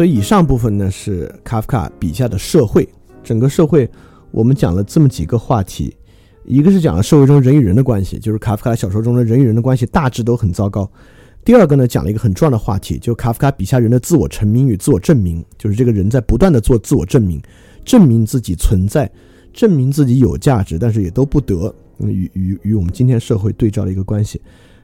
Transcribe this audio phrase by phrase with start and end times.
[0.00, 2.88] 所以以上部分呢是卡夫卡笔下的社会，
[3.22, 3.86] 整个社会
[4.30, 5.94] 我们讲了这么几个话题，
[6.46, 10.90] 一个是讲了社会中人与人的关系，就是卡夫卡小说中的人与人的关系大致都很糟糕；
[11.44, 17.38] 第二个呢讲了一个很重要的话题，就卡夫卡笔下人的自我成名与自我证明，就是这个人在不断的做自我证明，
[17.84, 19.06] 证明自己存在，
[19.52, 24.40] 证明自己有价值，但是也都不得，与与与我们今天社会对照的一个关系。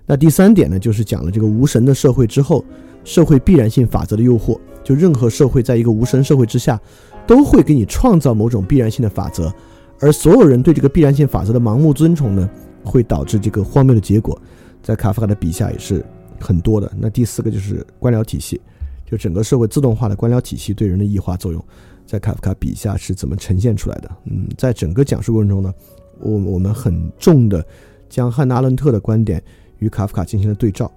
[0.06, 2.64] 那第三点呢，就是讲了这个无神的社会之后，
[3.02, 4.58] 社会必然性法则的诱惑。
[4.84, 6.80] 就任何社会在一个无神社会之下，
[7.26, 9.52] 都会给你创造某种必然性的法则，
[9.98, 12.48] 而所有人对这个必然性法则的盲目遵从呢，
[12.84, 14.40] 会导致这个荒谬的结果。
[14.80, 16.04] 在卡夫卡的笔下也是
[16.40, 16.88] 很多的。
[16.96, 18.60] 那第四个就是官僚体系，
[19.04, 21.60] 就整个社会自动化的官僚体系对人的异化作用，
[22.06, 24.08] 在卡夫卡笔下是怎么呈现出来的？
[24.26, 25.74] 嗯，在整个讲述过程中呢，
[26.20, 27.66] 我我们很重的
[28.08, 29.42] 将汉娜·阿伦特的观点。
[29.78, 30.90] 与卡夫卡进行了对照，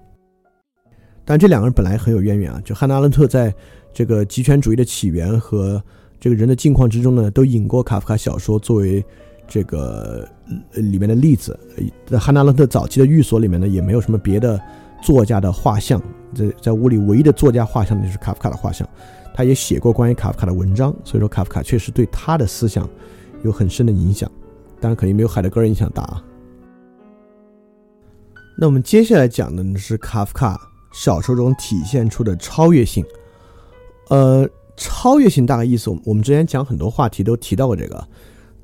[1.24, 2.60] 但这两个人本来很有渊源啊。
[2.64, 3.54] 就汉娜·阿伦特在
[3.92, 5.82] 这个极权主义的起源和
[6.18, 9.04] 这个人的境况之中呢，都引过卡夫卡小说作为
[9.48, 10.28] 这个
[10.74, 11.58] 里面的例子。
[12.06, 14.60] 在汉娜·阿伦特早期的寓所里面呢，也没有什么别的
[15.02, 16.00] 作家的画像，
[16.34, 18.88] 在在屋里唯一的作家画像就是卡夫卡的画像。
[19.32, 22.88] 他也写过关于卡夫卡的文章，所以说卡夫卡确实对他的思想
[23.42, 24.30] 有很深的影响，
[24.80, 26.22] 当然肯定没有海德格尔影响大啊。
[28.60, 33.02] 那我们接下来讲的呢是卡夫卡小说中体现出的超越性。
[34.10, 38.06] 呃，超越性大概意思，我们之前讲很多话题都提到过这个，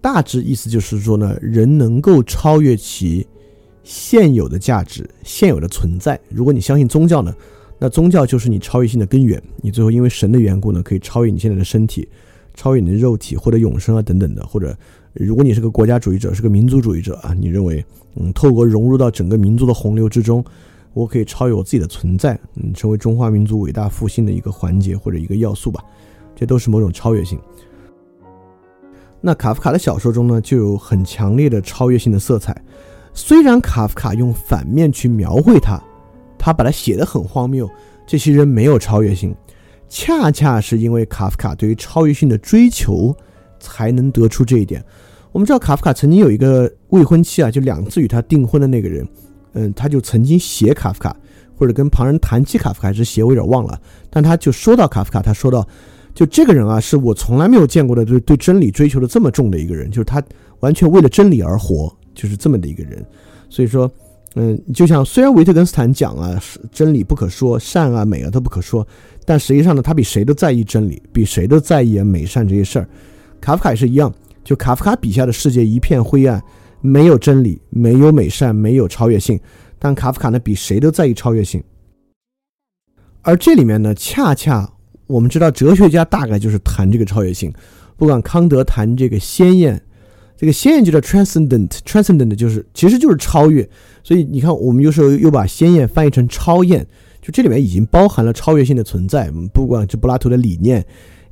[0.02, 3.26] 大致意思就是说呢，人能够超越其
[3.84, 6.20] 现有的价值、现有的存在。
[6.28, 7.34] 如果你相信宗教呢，
[7.78, 9.42] 那宗教就是你超越性的根源。
[9.62, 12.06] 你最后因为神的缘故呢，可以超越你现在的身体，
[12.52, 14.76] 超越你的肉体，获得永生啊等等的，或者。
[15.18, 17.82] 如果你是个国家主义者，是个民族主义者啊，你认为，
[18.16, 20.44] 嗯，透过融入到整个民族的洪流之中，
[20.92, 25.82] 我可以超越我自己的存在，嗯，成为中华民族伟大复兴的一个环节或者一个要素吧，
[26.34, 27.38] 这都是某种超越性。
[29.22, 32.54] 那卡夫卡的小说中呢，就有很强烈的超越性的色彩。
[33.14, 35.82] 虽然卡夫卡用反面去描绘他，
[36.38, 37.66] 他把它写得很荒谬，
[38.06, 39.34] 这些人没有超越性，
[39.88, 43.16] 恰恰是因为卡夫卡对于超越性的追求。
[43.58, 44.84] 才能得出这一点。
[45.36, 49.06] 我们知道卡夫卡曾经有一个未婚妻啊，就两次与他订婚的那个人，
[49.52, 51.14] 嗯，他就曾经写卡夫卡，
[51.54, 53.78] 或者跟旁人谈起卡夫卡，还是写我有点忘了。
[54.08, 55.68] 但他就说到卡夫卡，他说到，
[56.14, 60.22] 就这个人啊，是我从来没有见过的，对对真理追求的这么重的一个人，就是他
[60.60, 63.04] 完全为了真理而活，就是这么的一个人。
[63.50, 63.92] 所以说，
[64.36, 66.42] 嗯，就像虽然维特根斯坦讲啊，
[66.72, 68.88] 真理不可说，善啊美啊都不可说，
[69.26, 72.88] 但实际上呢，他比谁都在意真理，比谁都在意美善这些事儿。
[73.38, 74.10] 卡夫卡也是一样，
[74.46, 76.40] 就卡夫卡笔下的世界一片灰暗，
[76.80, 79.40] 没有真理，没有美善，没有超越性。
[79.76, 81.60] 但卡夫卡呢，比谁都在意超越性。
[83.22, 84.72] 而这里面呢，恰恰
[85.08, 87.52] 我们知道，哲学家大概就是谈这个超越性。
[87.96, 89.82] 不管康德谈这个鲜艳，
[90.36, 93.68] 这个鲜艳就叫 transcendent，transcendent 就是其实就是超越。
[94.04, 96.86] 所以你看，我们有时候又把鲜艳翻译成超艳，
[97.20, 99.28] 就这里面已经包含了超越性的存在。
[99.52, 100.86] 不管是柏拉图的理念。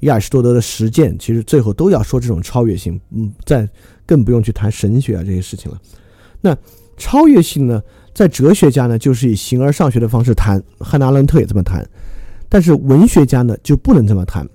[0.04, 3.69] 亚里士多德的实践，其实最后都要说这种超越性，嗯，再
[4.06, 5.78] 更不用去谈神学啊这些事情了。
[6.41, 6.56] 那
[6.97, 7.82] 超越性呢，
[8.12, 11.86] 在哲学家呢，就是以形而上学的方式谈，汉娜·阿伦特也这么谈，
[12.48, 14.48] 但是文学家呢就不能这么谈。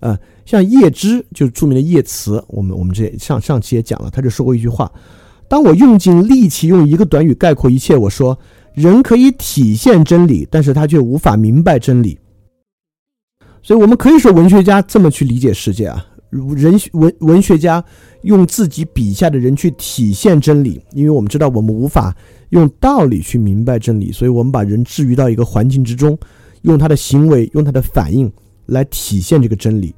[0.00, 4.92] 呃，像叶芝，就是著名的叶慈，我们我们这上上期也讲了，他就说过一句话：
[5.48, 8.38] 当我用尽力气用一个短语概括一切，我说
[8.74, 12.18] 人可以体现真理，但是他却无法明白真理。
[13.66, 17.84] 所以，我们可以说文学家这么去理解世界啊，人文文学家
[18.22, 22.14] 用自己笔下的人去体现真理，因为我们知道我们无法
[22.50, 26.16] 用道理去明白真理，所以我们把人置于到一个环境之中，
[26.62, 28.32] 用他的行为，用他的反应
[28.66, 29.92] 来体现这个真理。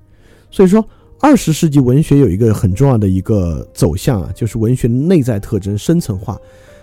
[0.50, 0.82] 所以说，
[1.20, 6.38] 二十世纪文学有一个很重要的一个走向啊，就是文学内在特征深层化。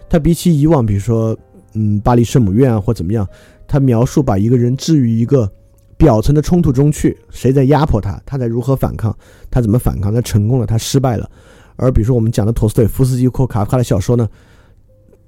[0.08, 1.36] 它比起以往，比如说，
[1.74, 3.28] 嗯，巴黎圣母院啊，或怎么样，
[3.68, 5.52] 它描述把一个人置于一个。
[5.98, 9.16] 表层的冲突中去，谁在压迫他，他在如何反抗，
[9.50, 11.30] 他怎么反抗，他成功了，他失败了。
[11.76, 14.28] 而比如说我们讲的陀思妥耶夫斯基或卡夫卡的小说呢，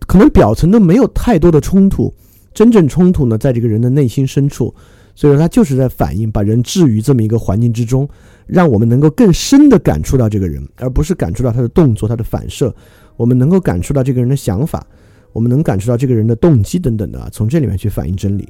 [0.08, 2.14] 可能表层都没有太多的冲突，
[2.54, 4.74] 真正冲突呢在这个人的内心深处。
[5.16, 8.08] 所以说他就是在反映，把人置于这么一个环境之中，
[8.46, 12.74] 让我们能够更深的感触到这个人，而不是感触到他的动作、他的反射。
[13.16, 14.86] 我们能够感触到这个人的想法，
[15.34, 18.48] 我们能感触到这个人的动机等等的，从这里面去反映真理。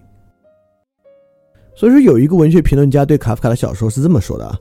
[1.78, 4.58] 所以说，有一个文学评论家对卡夫卡的小说是这么说的啊：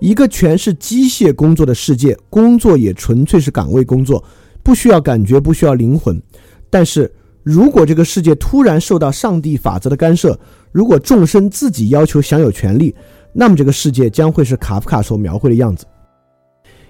[0.00, 4.22] 一个全是机械工作的世界，工作也纯粹是岗位工作，
[4.62, 6.22] 不需要感觉，不需要灵魂。
[6.68, 7.10] 但是
[7.42, 10.38] 如果这个世界突然受到上帝法则的干涉，
[10.72, 12.94] 如果众生自己要求享有权利，
[13.32, 15.86] 那么这个世界将会是卡夫卡所描绘的样子。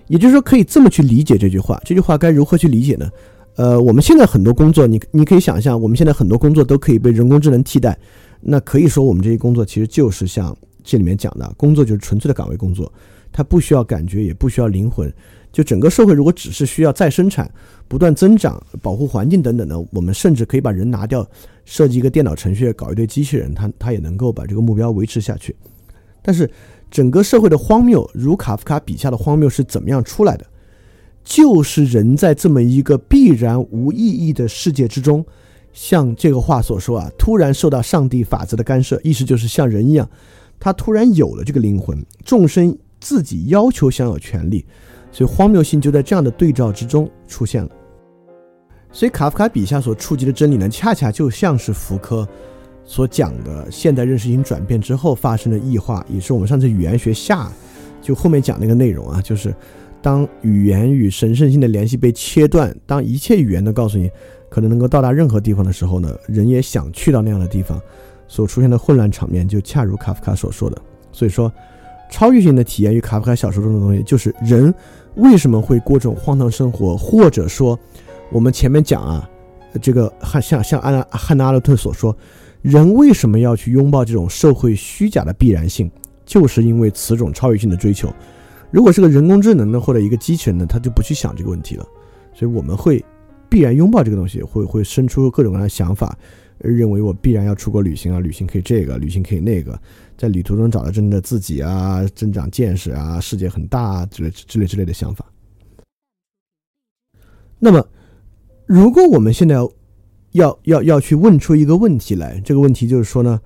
[0.08, 1.80] 也就是说，可以这么去理解这句话。
[1.84, 3.08] 这句话该如何去理解呢？
[3.56, 7.96] 呃，我们现在很多工作，你你可以想象，我们现在很多工作都可以被人工智能替代。
[8.40, 12.92] 那可以说，我们这些工作其实就是像这里面讲的，工作就是纯粹的岗位工作，
[13.30, 15.12] 它不需要感觉，也不需要灵魂。
[15.52, 17.50] 就整个社会如果只是需要再生产、
[17.86, 21.26] 不断增长、保护环境等等的，我们甚至可以把人拿掉，
[21.64, 25.54] 设计一个电脑程序，搞一堆机器人，它它也能够把这个目标维持下去。
[26.22, 26.50] 但是。
[26.92, 30.44] 整个社会的荒谬，如卡夫卡笔下的荒谬是怎么样出来的？
[31.24, 35.24] 就是人在这么一个必然无意义的世界之中，
[35.72, 40.08] 像这个话所说啊，突然受到上帝法则的干涉，意思就是像人一样，
[40.58, 44.64] 他突然有了这个灵魂，众生自己要求享有权利，
[45.10, 47.70] 所以荒谬性就在这样的对照之中出现了。
[48.90, 52.28] 所以卡夫卡笔下所触及的真理呢，恰恰就像是福柯。
[52.84, 57.50] 所讲的现代认识型转变之后发生的异化，也是我们上次语言学下
[58.02, 59.54] 就后面讲那个内容啊，就是
[60.02, 64.10] 当语言与神圣性的联系被切断，当一切语言都告诉你
[64.50, 67.80] 可能能够到达任何地方的时候呢，人也想去到那样的地方，
[68.26, 70.76] 所出现的混乱场面就恰如卡夫卡所说的。
[71.12, 71.50] 所以说，
[72.10, 74.74] 超越性的体验与卡夫卡小说中的东西，就是人
[75.14, 77.78] 为什么会过这种荒唐生活，或者说
[78.30, 79.30] 我们前面讲啊，
[79.80, 82.14] 这个汉像像安汉娜阿勒特所说。
[82.60, 85.90] 人为什么要去拥抱这种社会虚假的必然性？
[86.24, 88.08] 就是因为此种超越性的追求。
[88.72, 91.86] 如果是个人工智能呢，或者一个机器人呢，他就不去想这个问题了。
[92.34, 93.04] 所以我们会
[93.48, 96.18] 必然拥抱这个东西，会会生出各种各样的想法，
[96.58, 99.78] 认为我必然要出国旅行啊，旅行可以这个，旅行可以那个，
[100.16, 105.24] 在旅途中找到真正的自己啊，增长见识啊，世界很大啊，之类之类之类的想法。
[107.58, 107.86] 那么，
[108.66, 109.70] 如果我们现在要。
[110.32, 113.38] 要要要去问出一个问题来，这个问题就是说呢，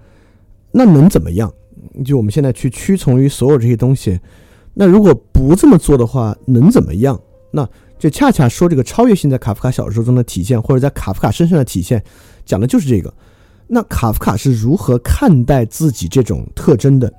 [0.70, 1.52] 那能怎么样？
[2.04, 4.20] 就我们现在去屈从于所有这些东西，
[4.78, 7.18] 那如果不这么做的话，能怎么样？
[7.50, 7.66] 那
[7.98, 12.04] 这恰恰说这个超越性在卡夫卡小说中的体现，或者在卡夫卡身上的体现，
[12.44, 13.12] 讲的就是这个。
[13.66, 17.10] 那卡夫卡是如何看待自己这种特征的？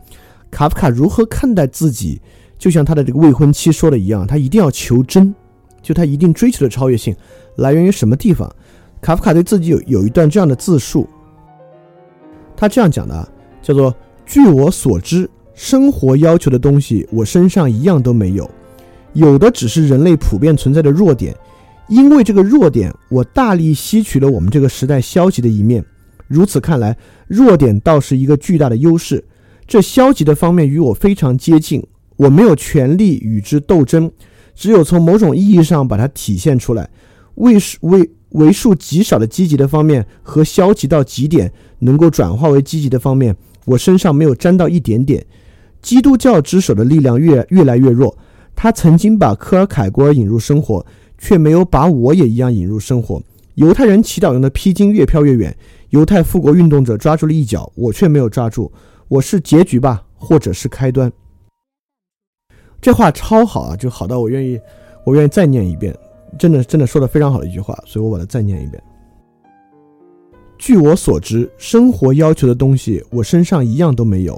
[0.52, 2.22] 卡夫卡如何看待自己？
[2.60, 5.34] 就像他的这个未婚妻说的一样，他一定要求真，
[5.82, 7.16] 就他一定追求的超越性
[7.56, 8.48] 来源于什么地方？
[9.02, 11.08] 卡夫卡对自己有有一段这样的自述，
[12.56, 13.28] 他这样讲的，
[13.62, 13.96] 叫做
[14.26, 18.50] ：“据我所知，生活要求的东西，我身上一样都没有，
[19.14, 21.36] 有的只是人类普遍存在的弱点。
[21.88, 25.84] 因为这个弱点，我大力吸取了我们这个时代消极的一面。
[26.28, 26.96] 如此看来，
[27.28, 29.24] 弱点倒是一个巨大的优势。
[29.66, 31.84] 这消极的方面与我非常接近，
[32.18, 34.12] 我没有权利与之斗争，
[34.54, 36.88] 只有从某种意义上把它体现出来。
[37.36, 41.50] 为数为。”为数极少的积极的方面和消极到极点
[41.80, 43.34] 能够转化为积极的方面，
[43.64, 45.26] 我身上没有沾到一点点。
[45.88, 48.14] 基督教之手的力量越越来越弱。
[48.54, 50.86] 他曾经把科尔凯郭尔引入生活，
[51.18, 53.24] 却没有把我也一样引入生活。
[53.56, 55.56] 犹太人祈祷用的披巾越飘越远。
[55.92, 58.70] 犹太复国运动者抓住了一角，我却没有抓住。
[59.08, 61.10] 我是结局吧，或者是开端。
[62.82, 64.60] 这话超好啊，就好到我愿意，
[65.06, 65.98] 我愿意再念一遍。
[66.38, 68.84] 真的，真的说的非常好的一句话，所以我把它再念一遍。
[70.58, 74.38] 据我所知，生活要求的东西，我身上一样都没有，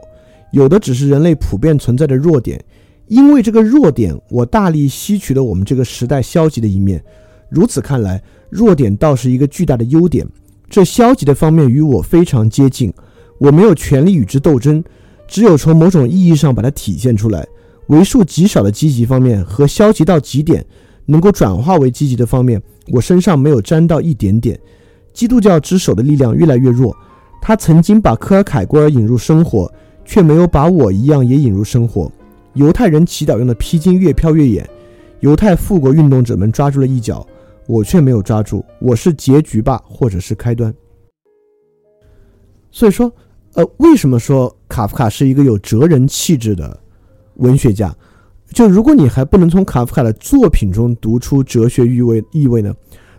[0.52, 2.64] 有的只是人类普遍存在的弱点。
[3.08, 7.04] 因为这个弱点，我大力吸取了我们这个时代消极的一面。
[7.50, 10.28] 如此看来，弱点倒是一个巨大的优点。
[10.70, 12.94] 这消极的方面与我非常接近，
[13.40, 14.84] 我没有权利与之斗争，
[15.28, 17.48] 只有从某种意义上把它体现出来。
[17.88, 20.66] 为数极少的积极方面和消极到极点。
[21.08, 24.60] 能够转化为积极的方面，我身上没有沾到一点点。
[25.12, 26.96] 基督教之手的力量越来越弱。
[27.42, 29.74] 他曾经把科尔凯郭尔引入生活，
[30.10, 32.12] 却没有把我一样也引入生活。
[32.56, 34.68] 犹太人祈祷用的披巾越飘越远。
[35.20, 37.24] 犹太复国运动者们抓住了一角，
[37.68, 38.66] 我却没有抓住。
[38.82, 40.74] 我是结局吧，或者是开端。
[42.72, 43.12] 所以说，
[43.54, 46.76] 呃，为什么说卡夫卡是一个有哲人气质的
[47.36, 47.96] 文学家？
[48.52, 52.74] 就如果你还不能从卡夫卡的作品中读出哲学意味意味呢，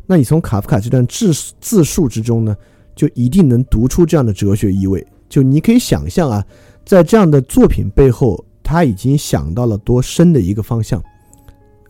[0.06, 2.56] 那你从卡夫卡这段自自述之中呢，
[2.97, 5.06] 就一定能读出这样的哲学意味。
[5.28, 6.44] 就你可以想象啊，
[6.90, 11.00] 在这样的作品背后，他已经想到了多深的一个方向。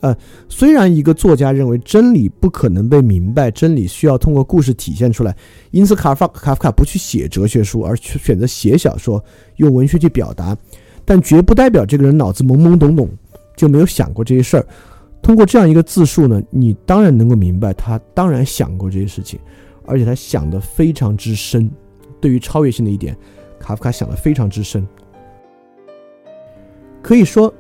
[0.01, 0.15] 呃，
[0.47, 5.35] 虽然一个作家认为真理不可能被明白，真理需要通过故事体现出来，
[5.71, 9.25] 因此卡夫卡夫卡不去写哲学书，而去选择写小说，
[9.57, 10.55] 用文学去表达，
[11.07, 13.09] 但绝不代表这个人脑子懵懵懂懂。
[13.57, 14.67] 就没有想过这些事儿。
[15.23, 19.41] 通过这样一个自述呢，你当然能够明白，他当然想过这些事情，
[19.87, 21.71] 而且他想得非常之深。
[22.21, 23.17] 对于超越性的一点，
[23.61, 24.85] 卡夫卡想得非常之深。
[27.01, 27.53] 可以说，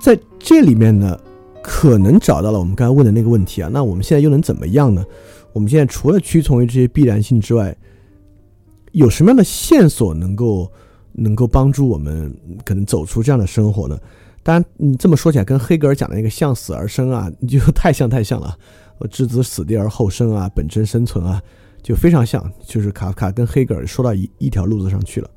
[0.00, 1.18] 在这里面呢，
[1.62, 3.70] 可能找到了我们刚才问的那个问题啊。
[3.72, 5.04] 那我们现在又能怎么样呢？
[5.52, 7.76] 我们现在除了屈从于这些必然性之外，
[8.92, 10.70] 有什么样的线索能够
[11.12, 13.98] 能够帮助我们可能走出这样的生活呢？
[14.42, 18.56] 当然，你这么说起来，跟黑格尔讲的那个向死而生啊，就太像太像了。
[19.10, 21.42] 置之死地而后生啊，本真生存啊，
[21.82, 25.28] 就非常像，就是卡夫卡跟黑格尔说到一一条路子上去了。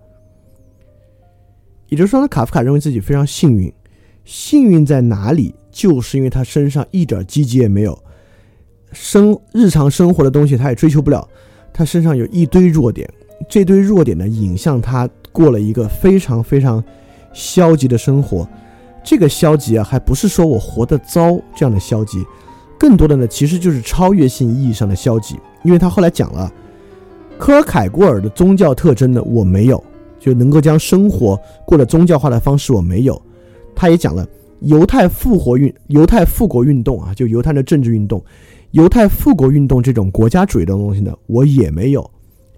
[1.87, 3.73] 也就是说呢，卡夫卡认为自己非常幸运，
[4.23, 5.53] 幸运在哪里？
[5.71, 8.01] 就是因为他身上一点积极也没有，
[8.93, 11.27] 生日常生活的东西他也追求不了，
[11.73, 13.11] 他身上有一堆弱点，
[13.49, 16.81] 这堆弱点呢引向他过了一个非常非常
[17.33, 18.47] 消极的生活。
[19.03, 22.25] 这个消极啊，还不是说我活得糟这样的消极，
[22.79, 25.35] 更多的呢其实就是超越性意义上的消极。
[25.63, 26.51] 因为他后来讲了，
[27.37, 29.83] 科尔凯郭尔的宗教特征呢，我没有。
[30.17, 33.21] 就能够将生活过得宗教化的方式我没有，
[33.75, 34.27] 他也讲了
[34.61, 38.23] 犹太复活运、犹太复国运动啊，就犹太的政治运动、
[38.71, 42.09] 犹太复国运动这种国家主义的东西呢，我也没有。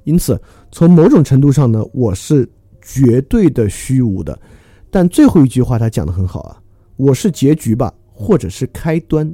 [0.05, 0.39] 因此，
[0.71, 2.47] 从某种程度上呢，我是
[2.81, 4.39] 绝对的虚无的。
[4.89, 6.57] 但最后一句话他讲的很好啊，
[6.95, 9.29] 我是结局吧，或者是开端。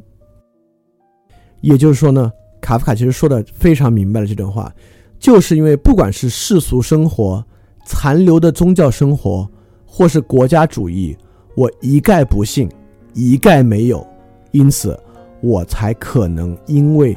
[1.63, 4.71] 也就是说呢，卡夫卡其实说的非常明白了这段话，
[5.17, 7.43] 就是因为不管是世俗生活。
[7.85, 9.45] 残留的宗教生活，
[9.85, 11.13] 或是国家主义，
[11.53, 12.69] 我一概不信，
[13.13, 14.07] 一概没有，
[14.51, 14.97] 因此，
[15.41, 17.13] 我才可能因为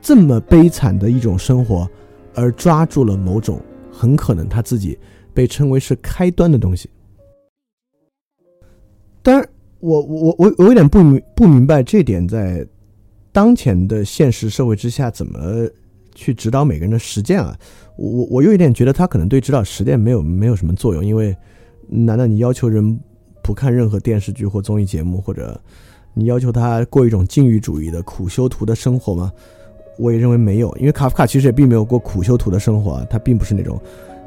[0.00, 1.88] 这么悲惨的一种生活，
[2.34, 3.60] 而抓住了某种
[3.92, 4.98] 很可能他自己
[5.32, 6.90] 被称为是开端的东西。
[9.22, 9.48] 当然，
[9.78, 12.66] 我我我我有点不明不明白这点在
[13.32, 15.66] 当前的现实社会之下怎么
[16.14, 17.58] 去指导每个人的实践啊？
[17.96, 21.34] 我我又有点觉得他可能对指导实践没有没有什么作用，因为
[21.88, 22.98] 难道你要求人
[23.42, 25.58] 不看任何电视剧或综艺节目，或者
[26.14, 29.32] 你要求他过一种禁欲主义的苦修图的生活吗？
[29.98, 33.80] 我也认为没有，因为卡夫卡其实也并没有过苦修图的生活啊，他并不是那种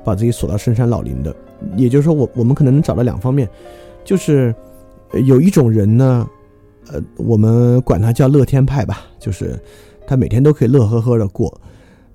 [0.03, 1.35] 把自己锁到深山老林的。
[1.75, 3.49] 也就是说，我我们可能能找到两方面，
[4.03, 4.53] 就是
[5.25, 6.27] 有一种人呢，
[6.87, 9.59] 呃，我们管他叫乐天派吧，就是
[10.07, 11.61] 他每天都可以乐呵呵的过。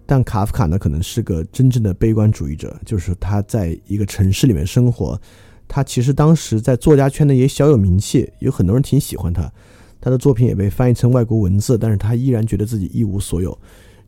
[0.07, 5.21] 但卡夫卡呢，可能是个真正的悲观主义者，就是他在一个城市里面生活，
[5.69, 9.53] 他其实当时在作家圈呢也小有名气，有很多人挺喜欢他，
[10.01, 13.57] 他的作品也被翻译成外国文字，但是他依然觉得自己一无所有，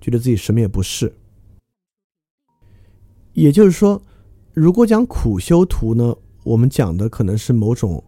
[0.01, 1.13] 觉得自己什么也不是。
[3.33, 4.03] 也就是说，
[4.53, 8.03] 如果讲苦修图呢，我们讲的可能是某种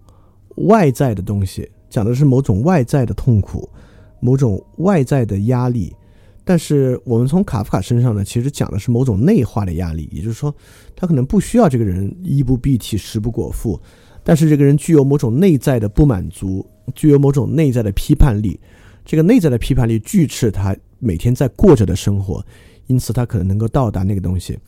[0.57, 3.71] 外在的东西，讲的是某种外在的痛苦，
[4.19, 5.95] 某种外在的压力。
[6.43, 10.53] 但是我们从卡夫卡身上呢，其实讲的是某种内化的压力，也就是说，
[10.97, 13.81] 他可能不需要这个人衣不蔽体、食不果腹，
[14.25, 18.59] 但是这个人具有某种内在的不满足，具有某种内在的批判力，
[19.05, 22.45] 这个内在的批判力拒斥他每天在过着的生活，
[22.89, 24.59] 因此他可能能够到达那个东西。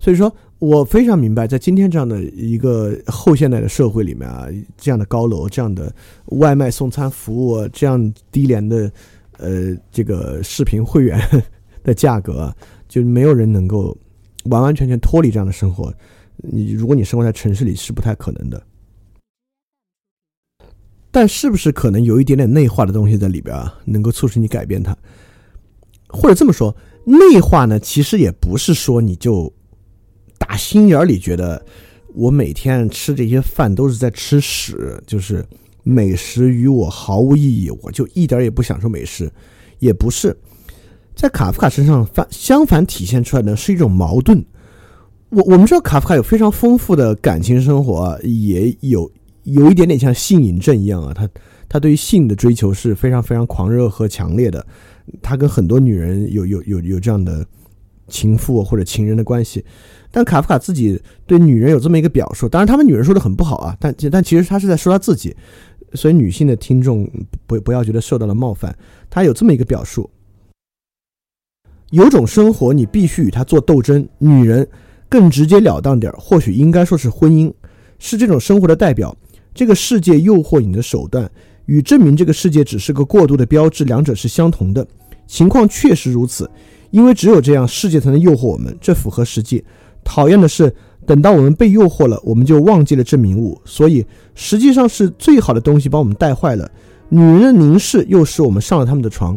[0.00, 5.92] 所以说我非常明白，在今天这样的一个后现代的社会里面啊，这样的高楼、这样的
[6.26, 8.90] 外卖送餐服务、这样低廉的。
[9.38, 11.18] 呃，这个视频会员
[11.82, 12.54] 的价格，
[12.86, 13.96] 就没有人能够
[14.44, 15.92] 完完全全脱离这样的生活。
[16.36, 18.62] 你如果你生活在城市里，是不太可能的。
[21.10, 24.96] 但是不是可能有一点点内化的东西在里边啊，能够促使你改变它？
[26.06, 29.52] 或者这么说，内化呢，其实也不是说你就
[30.46, 31.64] 打心眼儿里觉得
[32.14, 35.44] 我每天吃这些饭都是在吃屎，就是。
[35.84, 39.28] 美食与我毫无意义，我就一点也不享受美食，
[39.80, 40.32] 也不是，
[41.12, 44.44] 在卡夫卡身上反相反体现出来的是一种矛盾。
[45.30, 49.10] 我我们知道卡夫卡有非常丰富的感情生活，也有
[49.42, 51.28] 有一点点像性瘾症一样啊，他
[51.68, 54.64] 他对于性的追求是非常非常狂热和强烈的，
[55.20, 57.44] 他跟很多女人有有有有这样的
[58.12, 59.64] 情妇或者情人的关系。
[60.10, 65.34] 但卡夫卡自己对女人有这么一个表述，当然他们女人说的很不好啊，但但其实他是在说他自己。
[65.94, 67.06] 所以，女性的听众
[67.46, 68.74] 不不要觉得受到了冒犯。
[69.10, 70.08] 他有这么一个表述：
[71.90, 74.08] 有种生活你必须与他做斗争。
[74.16, 74.66] 女人
[75.08, 77.52] 更直截了当点儿，或许应该说是婚姻
[77.98, 79.14] 是这种生活的代表。
[79.54, 81.30] 这个世界诱惑你的手段
[81.66, 84.86] 与证明这个世界只是个过渡的标志，两者是相同的。
[85.26, 86.50] 情况确实如此，
[86.92, 89.64] 因为只有这样，世界才能诱惑我们，这符合实际。
[90.04, 90.72] 讨厌的是。
[91.04, 94.06] 等到我们被诱惑了，我们就忘记了证明物，所以
[94.36, 96.70] 实际上是最好的东西把我们带坏了。
[97.08, 99.36] 女人的凝视又使我们上了他们的床。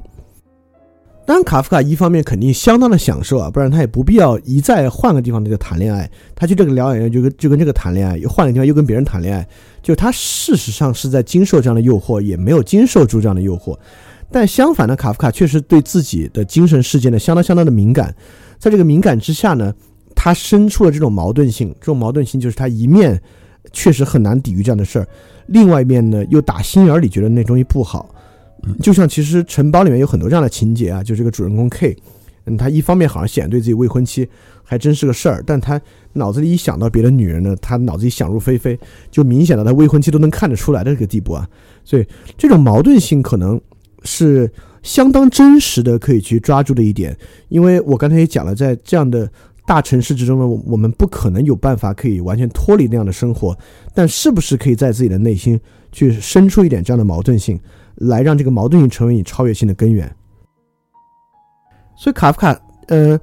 [1.26, 6.08] 当然，卡夫卡一方面肯定相当的享受啊，不然他也不必要一再换个地方就谈恋爱。
[6.36, 9.48] 他去这个疗养院就跟就跟这个谈恋爱，又换个地方又跟别人谈恋爱，
[9.82, 13.76] 就他事实上是在经受这样的诱惑，也没有经受住这样的诱惑。
[14.32, 18.14] 但相反呢，卡夫卡确实对自己的精神世界呢相当相当的敏感，
[18.58, 19.74] 在这个敏感之下呢，
[20.16, 21.74] 他生出了这种矛盾性。
[21.80, 23.22] 这种矛盾性就是他一面
[23.72, 25.08] 确实很难抵御这样的事儿，
[25.48, 28.14] 另外一面呢又打心眼里觉得那东西不好。
[28.82, 31.96] 就像其实城堡里面有很多这样的情节啊，就这个主人公 K，
[32.46, 34.28] 嗯，他一方面好像显对自己未婚妻
[34.64, 35.80] 还真是个事儿，但他
[36.14, 38.78] 脑子里一想到别的女人呢，他脑子里想入非非，
[39.12, 41.48] 就明显的他未婚妻都能看得出来的这个地步啊。
[41.84, 42.06] 所以
[42.38, 43.62] 这种矛盾性可能。
[44.06, 44.50] 是
[44.82, 47.18] 相当真实的，可以去抓住的一点。
[47.50, 49.30] 因为我刚才也讲了，在这样的
[49.66, 53.58] 大城市之中呢，我们不可能有办法可以完全脱离那样的生活。
[53.94, 55.60] 但是不是可以在自己的内心
[55.92, 57.60] 去生出一点这样的矛盾性，
[57.96, 60.16] 来让这个矛盾性成为你超越性的根源？
[61.98, 62.52] 所以卡夫卡，
[62.88, 63.20] 呃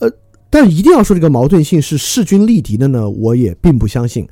[0.00, 0.10] 呃，
[0.50, 4.28] 但一定要说这个矛盾性是势均力敌的呢，我也并不相信。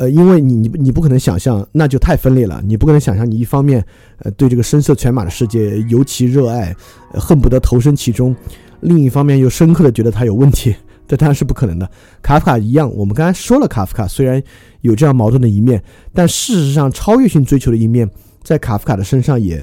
[0.00, 2.58] 呃，因为你你你不可能想象，那就太分裂了。
[2.64, 3.84] 你不可能想象，你一方面，
[4.20, 6.74] 呃，对这个声色犬马的世界尤其热爱，
[7.12, 8.34] 恨不得投身其中；
[8.80, 10.74] 另一方面又深刻的觉得它有问题，
[11.06, 11.86] 这当然是不可能的。
[12.22, 14.42] 卡夫卡一样，我们刚才说了，卡夫卡虽然
[14.80, 18.08] 有这样矛盾的一面，但事实上超越性追求的一面，
[18.42, 19.62] 在卡夫卡的身上也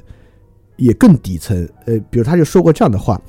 [0.75, 1.67] 也更底层。
[1.85, 3.19] 呃，比如他就说过这样的话：，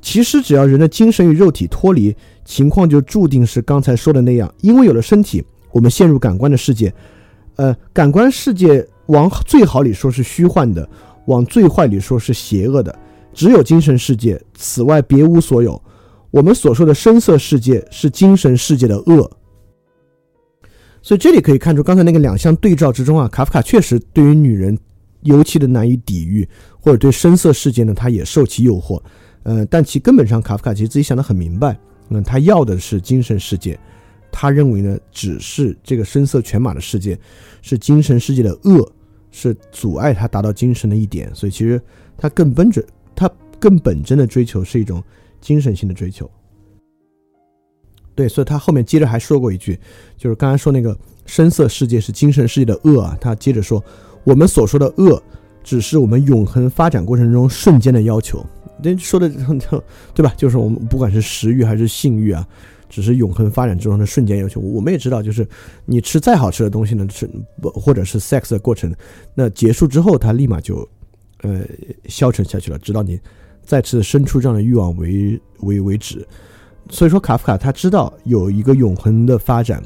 [0.00, 5.44] 其实只要人的精神与肉体脱离，情况就注定是刚才说的那样，因为有了身体。
[5.74, 6.94] 我们陷入感官的世界，
[7.56, 10.88] 呃，感官世界往最好里说是虚幻的，
[11.26, 12.96] 往最坏里说是邪恶的。
[13.32, 15.82] 只有精神世界，此外别无所有。
[16.30, 19.28] 我们所说的声色世界是精神世界的恶。
[21.02, 24.78] 所以这里可以看出，刚才那个两相对照之中啊，卡夫卡确实对于女人
[25.22, 26.48] 尤其的难以抵御，
[26.80, 29.02] 或者对声色世界呢，他也受其诱惑。
[29.42, 31.76] 呃，但其根本上，卡夫卡其实自己想得很明白，
[32.10, 33.76] 嗯，他要的是精神世界。
[34.36, 37.16] 他认为呢，只是这个声色犬马的世界，
[37.62, 38.92] 是精神世界的恶，
[39.30, 41.32] 是阻碍他达到精神的一点。
[41.32, 41.80] 所以其实
[42.18, 45.00] 他更本着，他更本真的追求是一种
[45.40, 46.28] 精神性的追求。
[48.16, 49.78] 对，所以他后面接着还说过一句，
[50.16, 53.16] 就是刚才说那个声色世界是精神世界的恶啊。
[53.20, 53.82] 他接着说，
[54.24, 55.22] 我们所说的恶，
[55.62, 58.44] 只是我们永恒发展过程中瞬间的要求。
[58.82, 60.34] 那说的就 对吧？
[60.36, 62.44] 就是我们不管是食欲还是性欲啊。
[62.94, 64.60] 只是永恒发展之中的瞬间要求。
[64.60, 65.44] 我们也知道，就是
[65.84, 67.28] 你吃再好吃的东西呢，是
[67.60, 68.94] 不或者是 sex 的过程，
[69.34, 70.88] 那结束之后，它立马就
[71.42, 71.62] 呃
[72.04, 73.18] 消沉下去了，直到你
[73.64, 76.24] 再次生出这样的欲望为为为止。
[76.88, 79.82] 所以说，卡夫卡他知道有一个永恒的发展，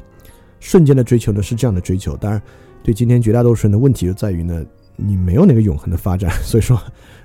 [0.59, 2.15] 瞬间的追求呢是这样的追求。
[2.15, 2.39] 当然，
[2.83, 4.63] 对今天绝大多数人的问题就在于呢，
[4.95, 6.79] 你没有那个永恒的发展， 所以说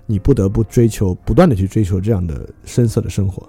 [0.07, 3.47] 你不得不追求，不断的去追求这样的深色的生活。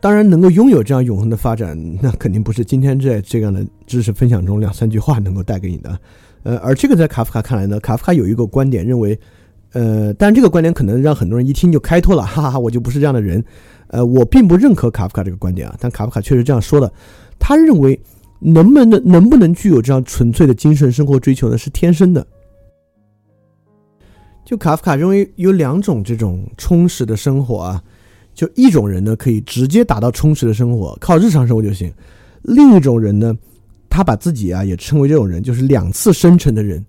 [0.00, 5.98] 当然，能够拥有这样永恒的发展，那肯定不是今天在这样的知识分享中两三句话能够带给你的。
[6.44, 9.18] 呃，而这个在卡夫卡看来呢，卡夫卡有一个观点，认为，
[9.72, 13.44] 呃，但这个观点可能让很多人一听就开脱了，哈哈，我就不是这样的人。
[13.88, 16.92] 呃，我并不认可卡夫卡这个观点啊，但卡夫卡确实这样说的。
[17.36, 18.00] 他认为，
[18.38, 21.58] 能不能能不能具有这样纯粹的精神生活追求呢？
[21.58, 22.24] 是天生的。
[24.44, 27.82] 就卡夫卡认为有两种这种充实的生活啊。
[28.38, 31.90] 就一种人呢，可以直接达到充实的生活，靠日常生活就行；
[32.42, 33.36] 另一种人呢，
[33.90, 36.86] 他把自己啊也称为这种人，就是两次生成的人，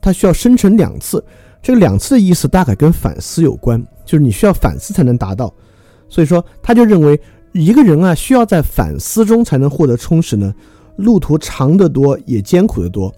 [0.00, 1.22] 他需要生成两次。
[1.62, 5.52] 这个两次的意思大概跟反思有关，就是你需要反思才能达到。
[6.08, 7.20] 所以说，他就认为
[7.52, 10.54] 一个人啊，需要在反思中才能获得充实呢，
[10.96, 13.14] 路途长得多，也艰苦得多。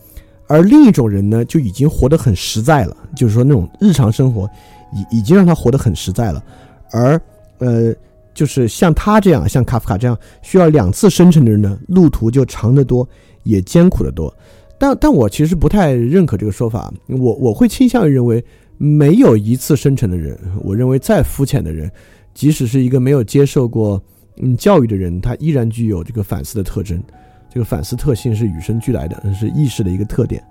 [0.48, 4.50] 而另一种人呢，就已经活得很实在了，就是说那种日常生活
[4.92, 6.42] 已已经让他活得很实在了，
[6.90, 7.16] 而。
[7.58, 7.94] 呃，
[8.34, 13.08] 就是像他这样，像卡夫卡这样需要两次生成的人呢，路途就长得多，
[13.42, 14.32] 也艰苦得多。
[14.78, 18.44] 但但我其实不太认可这个说法，我我会倾向于认为，
[18.76, 21.90] 没有一次生成的人，我认为再肤浅的人，
[22.32, 24.00] 即使是一个没有接受过
[24.36, 27.02] 嗯教育的人，他依然具有这个反思的特征。
[27.50, 30.44] 这个反思特性是与生俱来的，是意识的一个特点。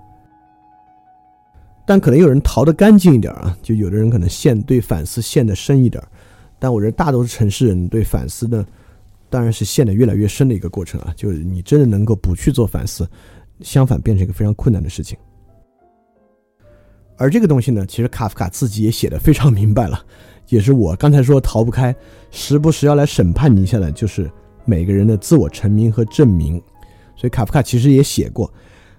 [1.86, 6.02] 但可能有人逃得干净一点啊，就有的人可能陷对反思陷得深一点。
[6.58, 8.64] 但我认为大多数城市人对反思呢，
[9.30, 11.12] 当然是陷得越来越深的一个过程啊。
[11.16, 13.08] 就是你真的能够不去做反思，
[13.60, 15.16] 相反变成一个非常困难的事情。
[17.16, 20.00] 而这个东西呢，其实卡夫卡自己也写的非常明白了，
[20.48, 21.94] 也是我刚才说逃不开，
[22.30, 24.30] 时不时要来审判你一下的，就是
[24.64, 26.62] 每个人的自我成名和证明。
[27.16, 28.52] 所以卡夫卡其实也写过，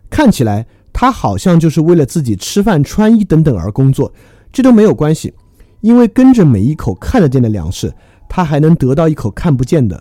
[0.09, 4.11] 看起来他好像就是为了自己吃饭穿衣等等而工作，
[4.51, 5.33] 这都没有关系。
[5.81, 7.93] 因为跟着每一口看得见的粮食，
[8.27, 9.97] 他还能得到一口看不见的；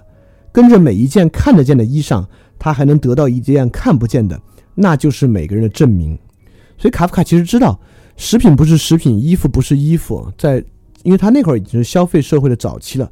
[0.53, 2.25] 跟着每一件看得见的衣裳，
[2.59, 4.41] 他还能得到一件看不见的。
[4.75, 6.19] 那就是每个人的证明。
[6.77, 7.79] 所以卡夫卡其实知道，
[8.17, 10.33] 食品不是食品，衣服不是衣服。
[10.39, 10.63] 在，
[11.03, 13.11] 因为他那会儿已经是消费社会的早期了。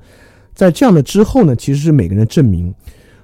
[0.55, 2.73] 在这样的之后呢，其实是每个人的证明。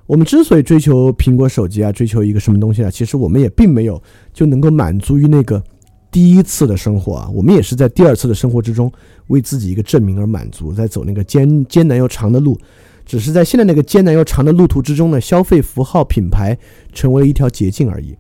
[0.06, 4.02] 我们之所以追求苹果手机啊，追求一个什么东西啊，其实我们也并没有
[4.32, 5.62] 就能够满足于那个
[6.12, 8.92] 第一次的生活啊，我们也是在第二次的生活之中
[9.28, 12.56] 为自己一个证明而满足，在走那个艰艰难又长的路。
[13.04, 16.56] 只是在现在那个艰难又长的路途之中呢，消费符号品牌
[16.92, 18.16] 成为了一条捷径而已。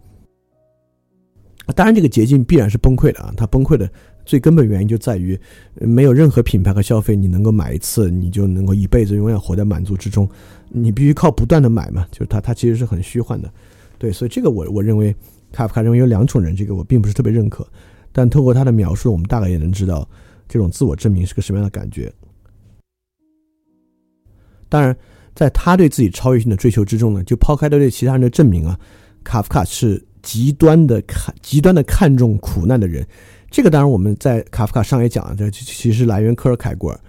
[1.76, 3.32] 当然，这个捷径必然是崩溃的啊！
[3.36, 3.88] 它崩溃的
[4.26, 5.38] 最根本原因就在于
[5.74, 10.28] 没有任何品牌和消费，你能够买一次，你就能够一辈子永远活在满足之中。
[10.68, 13.48] 你必须靠不断的买嘛，就是它，它其实是很虚幻的。
[13.98, 15.14] 对，所以这个我我认为
[15.52, 17.66] 卡夫卡认为有两种人，这个我并不是特别认可。
[18.10, 20.08] 但透过他的描述，我们大概也能知道
[20.48, 22.12] 这种自我证明是个什么样的感觉。
[24.68, 24.96] 当然，
[25.34, 28.78] 在他对自己超越性的追求之中呢，就抛开了对其他人的证明啊，
[29.22, 33.06] 卡夫卡是极端的看极端的看重苦难的人。
[33.50, 37.00] 这个当然我们在卡夫卡上也讲了，这其实来源科尔凯郭尔。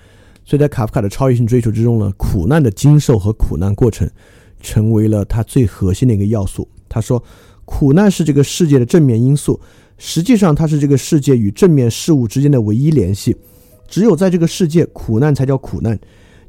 [0.46, 4.10] 所以在卡夫卡的超越性追求之中呢，苦难的经受和苦难过程，
[4.60, 6.68] 成为了他最核心的一个要素。
[6.90, 7.24] 他说，
[7.66, 9.60] 苦难是这个世界的正面因素，
[9.98, 13.36] 实际上它是这个世界与正面事物之间的唯一联系。
[13.88, 16.00] 只有在这个世界，苦难才叫苦难。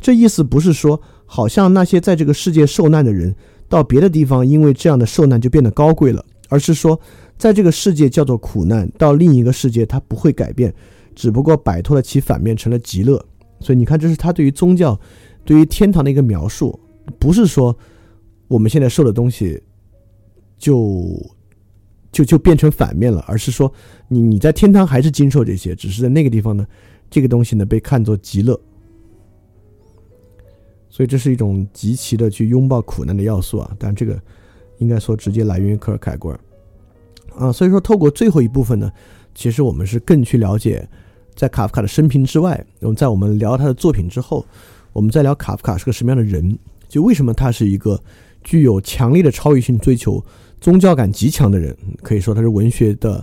[0.00, 3.34] 这意思不是说，好像那些在这个世界受难的人，
[3.68, 6.98] 到别的地方因为这样的受难就变得高贵了，而是说，
[7.36, 10.72] 在这个世界叫做苦难，到另一个世界它不会改变，
[11.14, 13.24] 只不过摆脱了其反面，成了极乐。
[13.60, 14.98] 所以你看，这是他对于宗教、
[15.44, 16.78] 对于天堂的一个描述，
[17.18, 17.76] 不是说
[18.48, 19.62] 我们现在受的东西
[20.58, 21.14] 就
[22.12, 23.72] 就就变成反面了，而是说
[24.08, 26.66] 你你在天堂还是经受这些，只是在那个地方呢，
[27.10, 28.58] 这个东西呢被看作极乐。
[30.88, 34.20] 所以这是一种极其的去拥抱苦难的要素啊，但这个
[34.78, 36.40] 应该说直接来源于科尔凯郭尔
[37.36, 37.52] 啊。
[37.52, 38.92] 所以说，透过最后一部分呢，
[39.34, 40.88] 其实我们是更去了解。
[41.34, 44.46] 在卡夫卡的生平之外，我们在我们聊他的作品之后，
[44.92, 46.56] 我们再聊卡夫卡是个什么样的人？
[46.88, 48.00] 就为什么他是一个
[48.44, 50.24] 具有强烈的超越性追求、
[50.64, 51.76] 宗教感极强的人？
[52.02, 53.22] 可以说他是文学的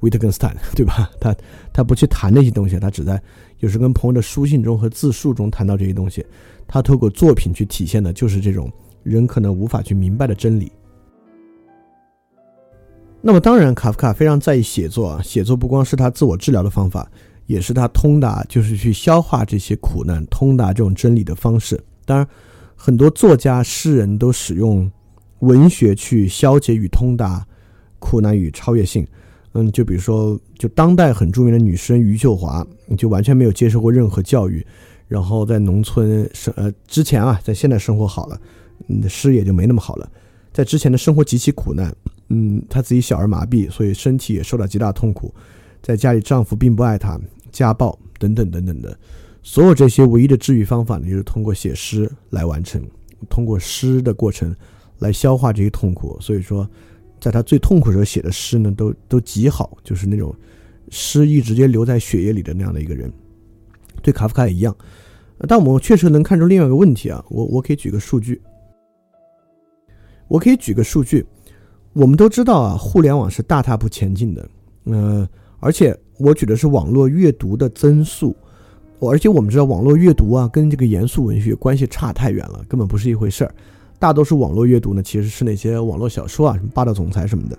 [0.00, 1.10] 维特根斯坦，对吧？
[1.18, 1.34] 他
[1.72, 3.18] 他不去谈那些东西，他只在
[3.60, 6.22] 有时跟朋友的书信中和自述中谈到这些东西。
[6.68, 8.70] 他透过作品去体现的就是这种
[9.02, 10.70] 人可能无法去明白的真理。
[13.22, 17.10] 那么当然，卡夫卡非常在意写作啊，写作不光是他自我治疗的方法。
[17.46, 21.82] 也是他通达，就是去消化这些苦难、通达这种真理的方式。
[22.04, 22.28] 当然，
[22.76, 24.90] 很多作家、诗人都使用
[25.44, 27.46] 文学去消解与通达
[27.98, 29.06] 苦难与超越性。
[29.56, 32.66] 嗯，就比如说，就当代很著名的女诗人余秀华，
[32.98, 34.66] 就完全没有接受过任何教育，
[35.06, 38.40] 然后在农村生呃之前啊，在现在生活好了，
[38.88, 40.10] 嗯，诗也就没那么好了。
[40.52, 41.94] 在之前的生活极其苦难，
[42.30, 45.32] 嗯，她自己小儿麻痹，所以身体也受到极大痛苦。
[45.80, 47.16] 在家里，丈夫并不爱她，
[47.52, 48.98] 家暴等等等等的，
[49.44, 52.82] 所有这些唯一的治愈方法呢，就是通过写诗来完成，
[53.30, 54.52] 通过诗的过程
[55.04, 56.16] 来消化这些痛苦。
[56.20, 56.68] 所以说，
[57.20, 60.34] 在他最痛苦时候写的诗呢，都都极好，就是那种
[60.90, 63.12] 诗意直接留在血液里的那样的一个人。
[64.02, 64.76] 对卡夫卡也一样，
[65.48, 68.40] 但我们确实能看出另外一个问题啊，我我可以举个数据，
[70.28, 71.24] 我可以举个数据，
[71.92, 74.48] 我们都知道啊，互联网是大踏步前进的，
[74.86, 75.28] 嗯。
[75.60, 78.36] 而且我举的是网络阅读的增速，
[79.00, 83.54] 而且我们知道网络阅读啊，跟这个严肃文学关系差太远了，根本不是一回事儿。
[84.04, 87.56] 大多数网络阅读呢，其实是那些网络小说啊，什么霸道总裁什么的。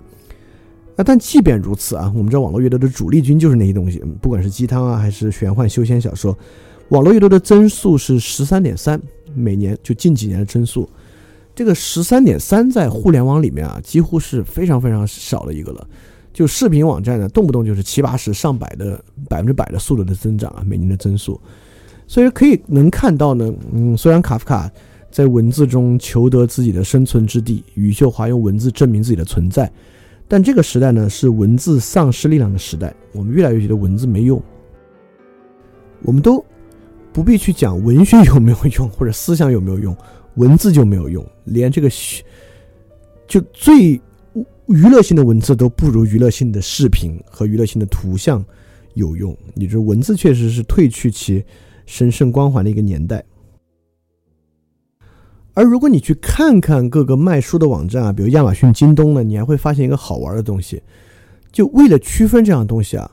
[0.94, 6.38] 那但即便如此啊，我们知道网络阅读的主力军就是那些东西，不管是鸡汤啊，还是玄幻修仙小说，
[6.90, 9.02] 网络阅读的增速是十三点三，
[9.34, 10.88] 每年就近几年的增速。
[11.52, 15.84] 这个十三点三在互联网里面啊，几乎是非常非常少的一个了。
[16.32, 21.40] 就视频网站呢，动不动就是七八十、上百的百分之百的速度的增长啊，每年的增速，
[22.06, 24.70] 所以可以能看到呢，嗯，虽然卡夫卡
[25.16, 29.72] 在文字中求得自己的生存之地，余秀华用文字证明自己的存在，
[30.28, 34.38] 但这个时代呢是文字丧失力量的时代，我们越来越觉得文字没用，
[36.02, 36.44] 我们都
[37.14, 39.96] 不必去讲文学有没有用或者思想有没有用，
[40.34, 41.88] 文字就没有用，连这个
[43.26, 43.98] 就最。
[44.66, 48.44] 娱乐性的文字都不如娱乐性的视频和娱乐性的图像
[48.92, 49.34] 有用。
[49.54, 51.42] 你这文字确实是褪去其
[51.86, 53.24] 神圣光环的一个年代。
[55.56, 60.82] 而如果你去看看各个卖书的网站啊，比如亚马逊、京东呢，你还会发现一个好玩的东西。
[61.50, 63.10] 就为了区分这样的东西啊，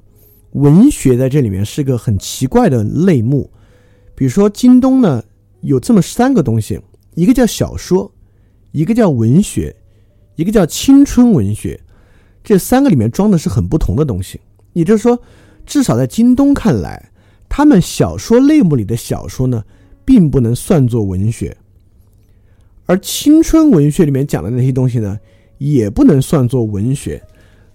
[0.51, 3.49] 文学在这里面是个很奇怪的类目。
[4.13, 5.23] 比如说，京东呢
[5.61, 6.77] 有这么三个东西，
[7.15, 8.11] 一个叫小说，
[8.73, 9.73] 一个叫文学，
[10.35, 11.79] 一个叫青春文学。
[12.43, 14.41] 这三个里面装的是很不同的东西。
[14.73, 15.17] 也就是说，
[15.65, 17.09] 至少在京东看来，
[17.47, 19.63] 他们小说类目里的小说呢，
[20.03, 21.55] 并不能算作文学，
[22.85, 25.17] 而青春文学里面讲的那些东西呢，
[25.57, 27.21] 也不能算作文学。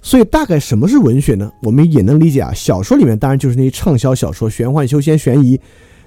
[0.01, 1.51] 所以，大概什么是文学呢？
[1.63, 2.53] 我们也能理解啊。
[2.55, 5.59] 小说里面当然就是那些畅销小说，玄幻、修仙、悬疑。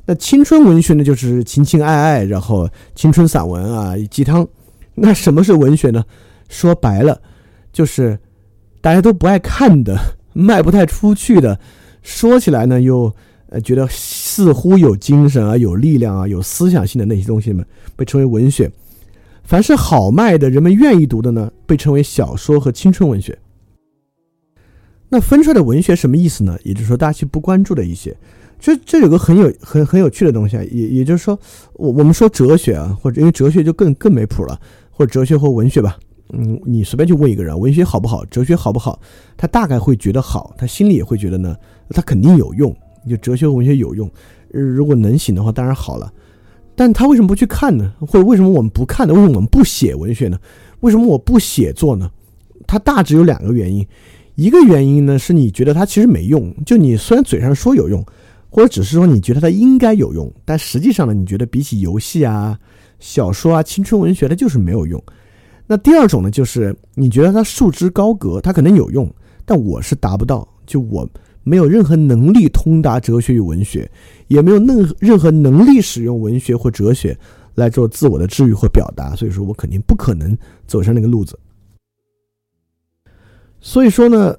[0.05, 4.47] 那青春文学呢，就是情情爱爱，然后青春散文啊，鸡汤。
[4.95, 6.03] 那什么是文学呢？
[6.47, 7.21] 说白了，
[7.73, 8.17] 就是
[8.79, 9.97] 大家都不爱看的、
[10.33, 11.59] 卖不太出去的，
[12.01, 13.13] 说起来呢又
[13.49, 18.71] 呃觉得似乎有精神啊、有力量啊、有思想性的那些东西们，被称为文学。
[19.51, 23.37] 凡是好卖的、人们愿意读的呢，被称为小说和青春文学。
[25.09, 26.57] 那分出来的文学什么意思呢？
[26.63, 28.15] 也就是说，大家去不关注的一些。
[28.57, 31.37] 这这有个很有很很有趣的东西啊，也也就是说，
[31.73, 34.57] 我我们说哲学啊，或者因为哲学就更更没谱了，
[34.89, 39.01] 或者哲学或文学吧，嗯，你随便去问一个人，文学好不好，哲学好不好，
[39.35, 41.57] 他大概会觉得好，他心里也会觉得呢，
[41.89, 42.73] 他肯定有用，
[43.05, 44.09] 就哲学和文学有用，
[44.49, 46.09] 如果能行的话，当然好了，
[46.75, 47.93] 但他为什么不去看呢？
[47.99, 49.13] 或者为什么我们不看呢？
[49.13, 50.39] 为什么我们不写文学呢？
[50.79, 52.10] 为什么我不写作呢？
[52.67, 53.86] 它大致有两个原因，
[54.36, 58.05] 一个原因呢是你觉得它其实没用，就你虽然嘴上说有用。
[58.53, 62.60] 或者只是说你觉得它应该有用，但实际上呢，你觉得比起游戏啊、
[62.99, 65.01] 小说啊、青春文学，它就是没有用。
[65.65, 69.10] 那第二种呢，就是你觉得它束之高阁，它可能有用，
[69.45, 71.10] 但我是达不到，就我
[71.43, 73.89] 没有任何能力通达哲学与文学，
[74.27, 77.17] 也没有任任何能力使用文学或哲学
[77.56, 81.38] 来做自我的治愈或表达，所以说我肯定不可能走上那个路子。
[83.60, 84.36] 所以说呢。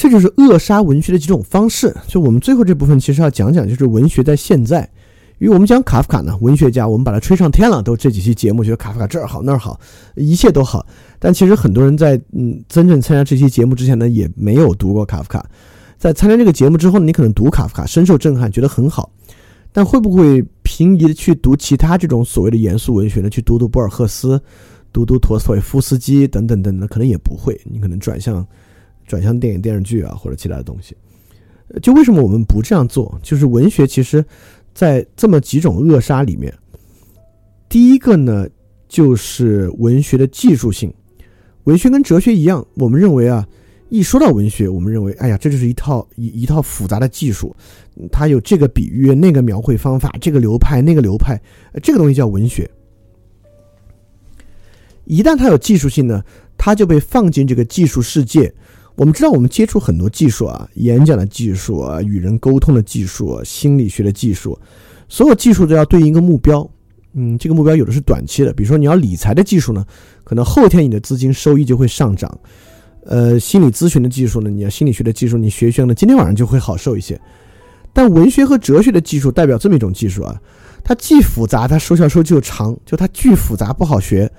[0.00, 1.92] 这就是扼杀文学的几种方式。
[2.06, 4.88] 就我们最后这部分其实要讲讲，就是文学在现在。
[5.40, 9.80] 因为我们讲卡夫卡呢，文学家，我们把他吹上天了，都这几期节目觉得卡夫卡这儿好那儿好，
[10.14, 10.86] 一切都好。
[11.18, 15.44] 但其实很多人在嗯真正参加这期节目之前呢，也没有读过卡夫卡。
[15.98, 19.10] 在参加这个节目之后呢，你可能读卡夫卡深受震撼，觉得很好。
[19.72, 23.28] 但会不会平移的去读其他这种所谓的严肃文学呢？
[23.28, 24.40] 去读读博尔赫斯，
[24.92, 27.60] 读读陀思妥夫斯基等等等等，可能也不会。
[27.64, 28.46] 你可能转向。
[29.06, 30.94] 转向电影、电视剧啊，或者其他的东西，
[31.80, 33.18] 就为什么我们不这样做？
[33.22, 34.22] 就是文学其实，
[34.74, 36.52] 在这么几种扼杀里面，
[37.70, 38.46] 第一个呢，
[38.86, 40.92] 就是文学的技术性。
[41.64, 43.48] 文学跟哲学一样，我们认为啊，
[43.88, 47.54] 一说到文学，我们认为，哎呀，这就是一套一一套复杂的技术，
[48.12, 51.40] 它有这个比喻、那个描绘方法、这个流派、那个流派，
[51.82, 52.70] 这个东西叫文学。
[55.04, 56.22] 一旦它有技术性呢，
[56.58, 58.52] 它就被放进这个技术世界。
[58.94, 64.58] 我们知道，我们接触很多技术啊，演讲的技术啊，与人沟通的技术，心理学的技术，
[65.08, 66.68] 所有技术都要对应一个目标。
[67.14, 69.86] 嗯，这个目标有的是短期的，比如说你要理财的技术呢，
[70.24, 72.38] 可能后天你的资金收益就会上涨。
[73.04, 77.20] 呃，心理咨询的技术呢，你要心理学的技术，你学学呢，今天晚上就会好受一些。
[77.92, 80.40] 但文学和哲学的技术代表这么一种技术啊，
[80.84, 84.30] 它既复杂，它收效收就长，就它巨复杂不好学，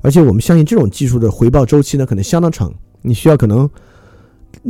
[0.00, 3.68] 而且我们相信这种技术的回报周期呢，可能相当长，你需要可能。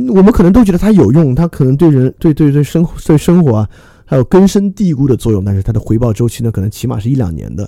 [0.09, 3.69] 我们可能都觉得它有用，它可能对人、对对对生活、对生活啊，
[4.05, 5.43] 还有根深蒂固的作用。
[5.43, 7.63] 但是它的回报周期呢，可能起码是一两年的。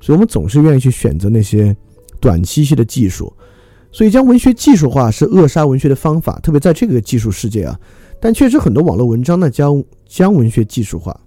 [0.00, 1.74] 所以我们总是愿意去选择那些
[2.20, 3.32] 短期性的技术。
[3.92, 7.78] 所以将文学技术化是扼杀文学的方法，特别在这个技术世界啊。
[8.20, 11.18] 但确实很多网络文章呢，将将文学技术化。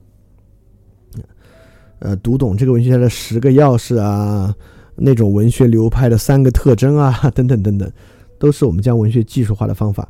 [2.00, 4.54] 呃，读懂这个文学家的十个钥匙啊，
[4.96, 7.90] 那种文学流派的三个特征啊， 等等等等，
[8.38, 10.08] 都是我们将文学技术化的方法。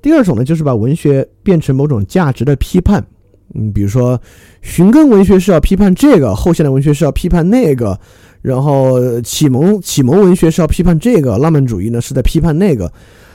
[0.00, 3.04] 第二种呢，就是把文学变成某种价值的批判，
[3.54, 4.20] 嗯，比如说，
[4.62, 7.98] 寻根文学是要批判这个，后现代文学是要批判那个，
[8.46, 12.92] 然后启蒙启蒙文学是要批判这个，浪漫主义呢是在批判那个。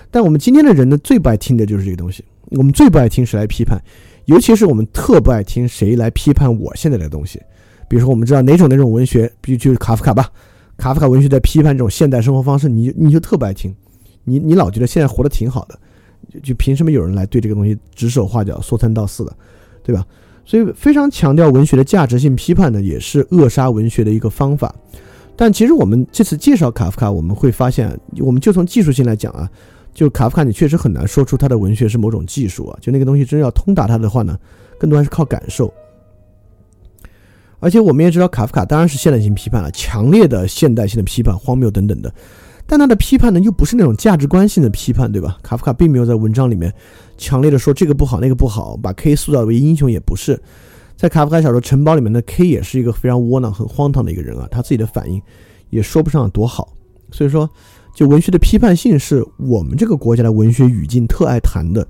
[0.10, 2.24] 但我们今天的人呢，最不爱听的就是这个东西。
[2.52, 3.78] 我们最不爱听谁来批判，
[4.24, 7.42] 尤其是我们特不爱听谁来批判我现在的东西。
[7.90, 10.32] 比如说，我们知道哪种哪种文学，比如就是卡夫卡吧，
[10.78, 13.76] 卡夫卡文学在批判这种现代生活方式，你你就特不爱听，
[14.24, 15.78] 你你老觉得现在活得挺好的。
[16.42, 19.36] 就凭什么有人来对这个东西指手画脚、说三道四的，
[19.84, 20.06] 对吧？
[20.46, 24.74] 所以非常强调文学的价值性批判呢，也是扼杀文学的一个方法。
[25.36, 29.50] 但其实我们这次介绍卡夫卡，我们会发现，我们就从技术性来讲啊，
[29.94, 32.78] 就卡夫卡，你确实很难说出他的文学是某种技术啊。
[32.82, 34.38] 就那个东西真要通达他的话呢，
[34.78, 35.74] 更多还是靠感受。
[37.60, 42.14] 而且我们也知道，卡夫卡当然是现代性批判了，强烈的现代性的批判，荒谬等等的。
[42.72, 45.38] 但他的批判呢，又不是那种价值观性的批判，对吧？
[45.44, 46.74] 卡夫卡并没有在文章里面
[47.18, 50.42] 强烈的说这个不好那个不好，把 K 塑造为英雄也不是。
[50.96, 55.22] 在卡夫卡小说《城堡》里面的 K 也是一个非常窝囊、很荒唐的一个人啊，他自己的反应
[55.70, 56.72] 也说不上多好。
[57.12, 57.50] 所以说，
[57.94, 61.86] 就文学的批判性是我们这个国家的文学语境特爱谈的，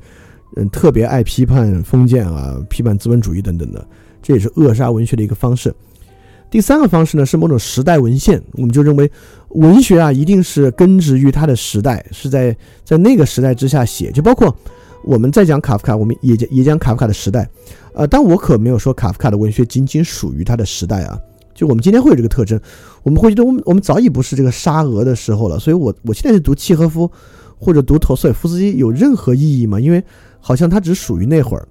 [0.56, 3.88] 嗯，特别爱批判封建啊，批判资本主义等等的，
[4.20, 5.72] 这也是扼杀文学的一个方式。
[6.52, 9.10] 第三个方式呢，是某种时代文献，我们就认为
[9.50, 14.56] 文学啊，一定是根植于它的时代，是在在那个时代之下写，就包括。
[15.04, 17.50] 我们在讲卡夫卡，我们也讲也讲卡夫卡的时代，
[17.96, 21.20] 呃，但我可没有说卡夫卡的文学仅仅属于他的时代啊。
[21.56, 22.62] 就我们今天会有这个特征，
[23.02, 25.58] 我们会觉得我们我们早已不是这个沙俄的时候了。
[25.58, 27.10] 所以，我我现在是读契诃夫
[27.58, 29.80] 或者读陀思妥耶夫斯基有任何意义吗？
[29.80, 30.04] 因为
[30.40, 31.68] 好像他只属于那会儿，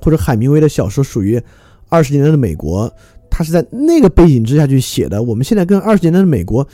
[0.00, 1.42] 或者海明威的小说属于
[1.88, 2.88] 二十年代的美国，
[3.36, 5.20] 他是在那个背景之下去写的。
[5.20, 6.64] 我们现在跟二十年代的美国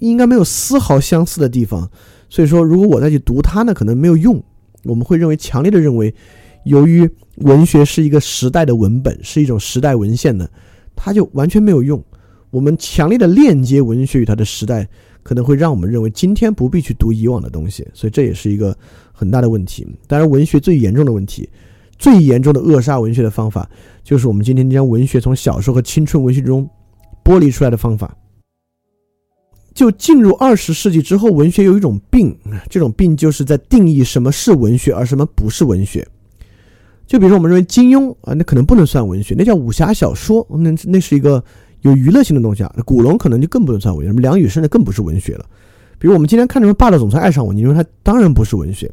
[0.00, 1.88] 应该没有丝毫相似的地方。
[2.28, 4.42] 所以说，如果我再去读它呢，可能没有用。
[4.82, 6.12] 我们会认为，强烈的认为，
[6.64, 10.48] 由于文学是一个时代的文本，是一种时代文献呢，
[10.96, 12.02] 它就完全没有用。
[12.50, 14.88] 我们强烈的链接文学与它的时代，
[15.22, 17.86] 可能会让我们认为今天不必去读以往的东西。
[17.94, 18.76] 所以这也是一个
[19.12, 19.86] 很大的问题。
[20.08, 21.48] 当然，文学最严重的问题，
[22.00, 23.68] 最严重的扼杀文学的方法，
[24.02, 26.68] 就是我们今天将文学从小说和青春文学中
[27.22, 28.16] 剥离出来的方法。
[29.74, 32.34] 就进入二十世纪之后，文学有一种病，
[32.70, 36.06] 这种病就是在定义什么是文学，而什么不是文学。
[37.06, 41.42] 就比如说，我们认为金庸啊，那可能不能算文学，那叫武侠小说，那那是一个
[41.82, 42.74] 有娱乐性的东西啊。
[42.86, 45.44] 古龙可能就更不能算文学，梁羽生的更不是文学了。
[45.98, 48.90] 比如我们今天看什么《霸道总裁爱上我》，你说它当然不是文学。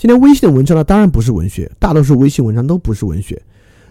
[0.00, 3.38] 今天微信的文章呢，当然不是文学，大多数微信文章都不是文学。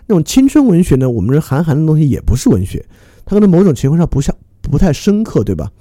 [0.07, 2.83] 那种青春文学呢，我们认为韩寒的东西也不是文学，
[3.23, 5.71] 它可能某种情况下不像不太深刻，对吧？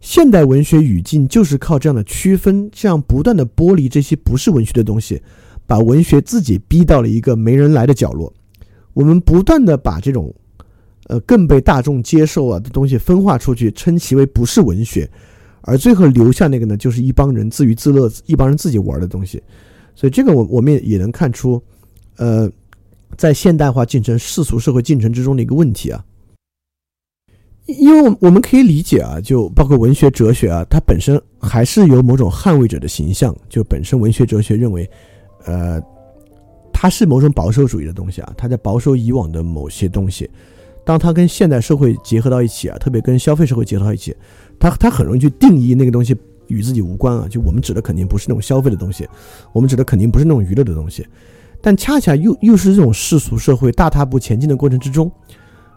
[0.00, 5.20] 现代文学语境就是靠这样的区分，这样不断的剥离这些不是文学的东西，
[5.66, 8.32] 把文学自己逼到了一个没人来的角落。
[8.94, 10.34] 我们不断的把这种，
[11.08, 15.06] 呃，更被大众接受啊的东西分化出去，称其为不是文学，
[15.62, 19.42] 而最后留下那个呢，就是一帮人自娱自乐，一帮人自己玩的东西。
[19.94, 21.62] 所以这个我我们也也能看出，
[22.16, 22.50] 呃，
[23.16, 26.04] 在现代化进程、世俗社会进程之中的一个问题啊。
[27.66, 33.36] 因为我我们可以理解啊，就包括文学哲学啊，它本身还是有某种捍卫者的形象。
[33.48, 34.88] 就本身文学哲学认为，
[35.44, 35.78] 呃，
[36.72, 40.30] 它是某种保守主义的东西啊，它在保守以往的某些东西。
[40.82, 44.16] 当它跟现代社会结合到一起啊，特别跟消费社会结合到一起，
[44.58, 46.16] 它它很容易去定义那个东西
[46.48, 47.26] 与自己无关啊。
[47.28, 49.08] 就我们指的肯定不是那种消费的东西，
[49.52, 51.06] 我们指的肯定不是那种娱乐的东西，
[51.60, 55.10] 但恰恰又又是这种世俗社会大踏步前进的过程之中，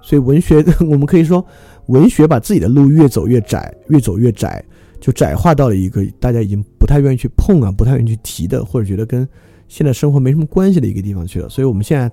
[0.01, 1.45] 所以文学 我们可以说。
[1.87, 4.63] 文学把自己的路越走越窄，越走越窄，
[5.01, 9.27] 就窄化到了一个大家已经不太愿意去碰啊，不太愿意去提的，或者觉得跟
[9.67, 11.49] 现在生活没什么关系的一个地方去了。
[11.49, 12.07] 所以，我们现在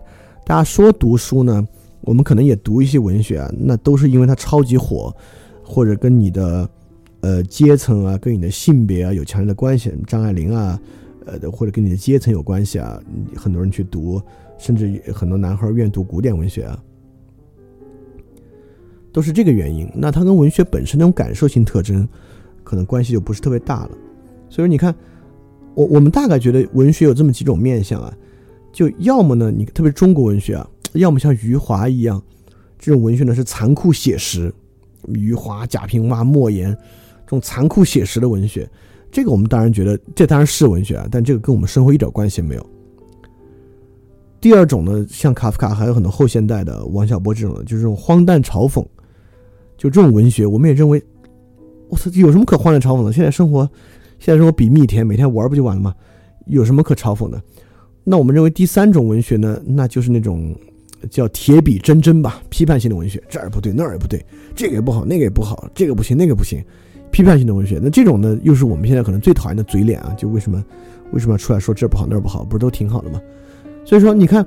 [0.45, 1.63] 大家说读书呢，
[2.01, 5.15] 我们可能也读一些文学啊，那都是因为它超级火，
[5.69, 6.71] 或者跟你的
[7.21, 9.93] 呃阶层啊，跟你的性别啊有强烈的关系。
[10.07, 10.81] 张爱玲啊，
[11.27, 12.99] 呃，或者跟你的阶层有关系啊，
[13.37, 14.21] 很多人去读，
[14.57, 16.83] 甚至很多男孩愿读古典文学啊。
[19.13, 22.09] 都是这个原因，那它跟文学本身那种感受性特征，
[22.65, 23.91] 可能关系就不是特别大了。
[24.49, 24.95] 所以说，你看，
[25.75, 28.15] 我我们大概觉得文学有这么几种面相啊，
[28.73, 32.23] 就要么呢，你特别中国文学啊，要么像余华一样，
[32.79, 34.53] 这种文学呢是残酷写实，
[35.09, 36.77] 余华、贾平凹、莫言
[37.25, 38.69] 这种残酷写实的文学，
[39.11, 42.67] 这个我们当然觉得这当然是文学啊，但这个跟我们生活一点关系没有。
[44.41, 48.85] 第二种呢，像卡夫卡，还有很多后现代的王小波这种的，就是这种荒诞嘲讽。
[49.77, 51.03] 就这种文学，我们也认为，
[51.89, 53.13] 我操，有什么可荒诞嘲讽的？
[53.13, 53.69] 现在生活，
[54.19, 55.95] 现在生活比蜜甜，每天玩不就完了吗？
[56.47, 57.43] 有什么可嘲讽的？
[58.05, 60.55] 那我们认为第三种文学呢，那就是那种
[61.11, 64.25] 叫铁笔铮铮吧，批判性的文学，这儿不对，那儿也不对，
[64.55, 66.63] 这个也不好，那个也不好，这个不行，那个不行，
[67.11, 67.79] 批判性的文学。
[67.83, 70.15] 那这种呢，又是我们现在可能最讨厌的嘴脸啊！
[70.19, 70.65] 就为什么
[71.13, 72.45] 为什么要出来说这不好那儿不好？
[72.45, 73.21] 不是都挺好的吗？
[73.85, 74.47] 所以说，你看。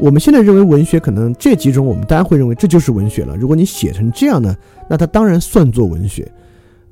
[0.00, 3.36] 我们现在认为文学可能这几种，我们大家会认为这就是文学了。
[3.36, 4.56] 如果你写成这样呢，
[4.88, 6.30] 那它当然算作文学。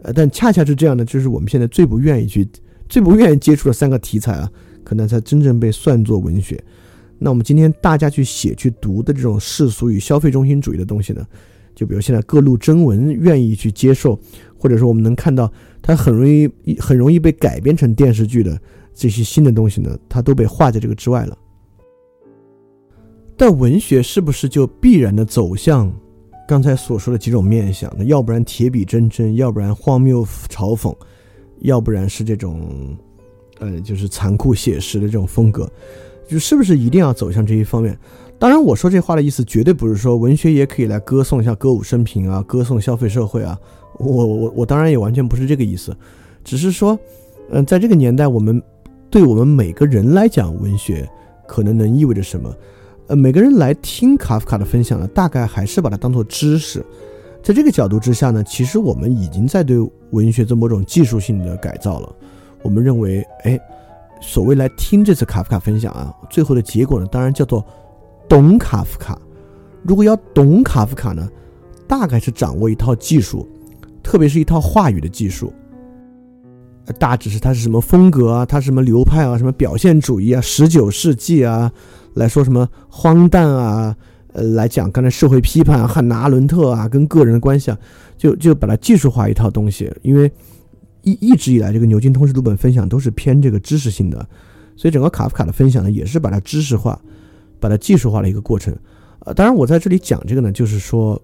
[0.03, 2.45] 呃，但恰恰是这样的，就是我们现在最不愿意去、
[2.89, 4.51] 最不愿意接触的三个题材啊，
[4.83, 6.61] 可能才真正被算作文学。
[7.19, 11.27] 那我们今天大家去写、去读的这种世俗与消费中心主义的东西呢，
[11.75, 14.19] 就比如现在各路征文愿意去接受，
[14.59, 15.51] 或者说我们能看到
[15.81, 16.49] 它很容易、
[16.79, 18.61] 很容易被改编成电视剧的
[18.95, 21.37] 这些新的东西呢，它都被划在这个之外了。
[23.37, 25.93] 但文学是不是就必然的走向
[26.49, 30.95] 刚才所说的几种面相，那要不然铁笔铮铮，要不然荒谬嘲讽，
[31.61, 32.97] 要不然是这种，
[33.59, 35.71] 呃，就是残酷写实的这种风格，
[36.27, 37.99] 就是不是一定要走向这一方面？
[38.39, 43.59] 当然，我说这话的意思绝对不是说文学也可以来歌颂一下歌舞升平啊，歌颂消费社会啊。
[43.99, 45.97] 我我我当然也完全不是这个意思，
[46.45, 46.99] 只是说，
[47.51, 48.63] 嗯，在这个年代，我们
[49.09, 51.09] 对我们每个人来讲，文学
[51.49, 52.55] 可能能意味着什么？
[53.07, 56.85] 呃，每个人来听卡夫卡的分享呢，大概还是把它当做知识。
[57.43, 59.79] 在这个角度之下呢，其实我们已经在对
[60.11, 62.15] 文学做某种技术性的改造了。
[62.63, 63.59] 我们认为，哎，
[64.21, 67.65] 所谓来听这次卡夫卡分享啊，最后的结果呢，当然叫做
[68.29, 69.19] 懂卡夫卡。
[69.83, 71.29] 如果要懂卡夫卡呢，
[71.87, 73.49] 大概是掌握一套技术，
[74.03, 75.53] 特别是一套话语的技术。
[76.99, 81.73] 大致是他是什么风格啊，他是什么流派啊，什么表现主义啊，十九世纪啊。
[82.15, 83.95] 来说什么荒诞啊？
[84.33, 87.79] 呃，来讲刚才社会批判汉拿伦特啊，跟个人的关系啊，
[88.17, 89.93] 就就把它技术化一套东西。
[90.03, 90.31] 因为
[91.07, 94.29] 一一直以来，这个牛津通识读本分享都是偏这个知识性的，
[94.75, 97.01] 所以整个卡夫卡的分享呢，也是把它知识化、
[97.61, 98.77] 把它技术化的一个过程。
[99.21, 101.19] 呃，当然我在这里讲这个呢，就是说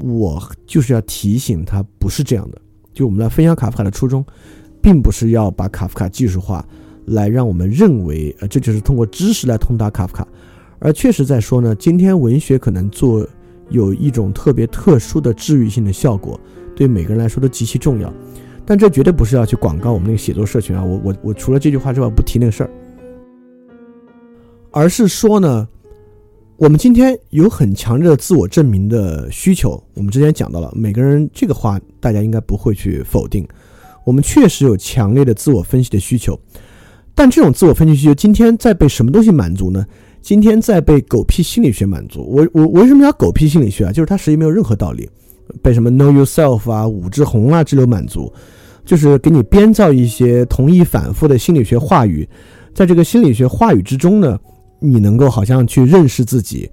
[0.00, 2.60] 我就是要提醒他不是这样的。
[2.92, 4.24] 就我们来分享卡夫卡的初衷，
[4.82, 6.66] 并不是要把卡夫卡技术化。
[7.06, 10.28] 来让我们认为，呃，这就是通过知识来通达卡夫卡，
[10.78, 13.26] 而确实在说呢，今天文学可能做
[13.70, 16.38] 有一种特别特殊的治愈性的效果，
[16.76, 18.12] 对每个人来说都极其重要。
[18.68, 22.70] 但这绝对不是要去广告我们那个写作社群啊，我我我除了这句话之外不提那个事儿，
[24.70, 25.66] 而是说呢，
[26.58, 29.82] 我们今天有很强烈的自我证明的需求。
[29.94, 33.48] 我们之前讲到了，每个人这个话大家应该不会去否定，
[34.04, 36.38] 我们确实有强烈的自我分析的需求。
[37.14, 39.82] 但这种自我分析需求今天在被什么东西满足呢？
[40.20, 42.22] 今天在被狗屁心理学满足。
[42.30, 43.92] 我我为什么叫狗屁心理学啊？
[43.92, 45.08] 就是它实际没有任何道理。
[45.62, 48.30] 被什么 Know Yourself 啊、武志红啊之流满足，
[48.88, 52.26] 就是给你编造一些同义反复的心理学话语。
[52.72, 54.38] 在这个心理学话语之中呢，
[54.80, 56.70] 你能够好像去认识自己。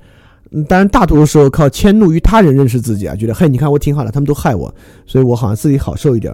[0.70, 4.74] 当然，大多数时候靠迁怒于他人认识自己啊，觉得嘿，你看我挺好的，他们都害我，
[5.06, 6.34] 所以我好像自己好受一点。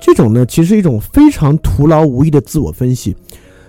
[0.00, 3.14] 这种呢，其实是一种非常徒劳无益的自我分析，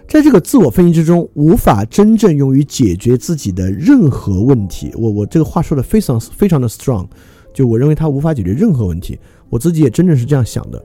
[0.07, 4.89] 在这个自我分析之中，无法真正用于解决自己的任何问题。
[4.95, 7.05] 我我这个话说的非常非常的 strong，
[7.53, 9.19] 就我认为它无法解决任何问题。
[9.49, 10.81] 我自己也真正是这样想的。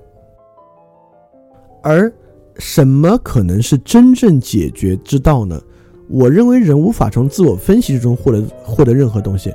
[1.86, 2.12] 而
[2.58, 5.62] 什么可能是真正解决之道呢？
[6.08, 9.52] 我认为人无法从自我分析之中获得获得任何东西，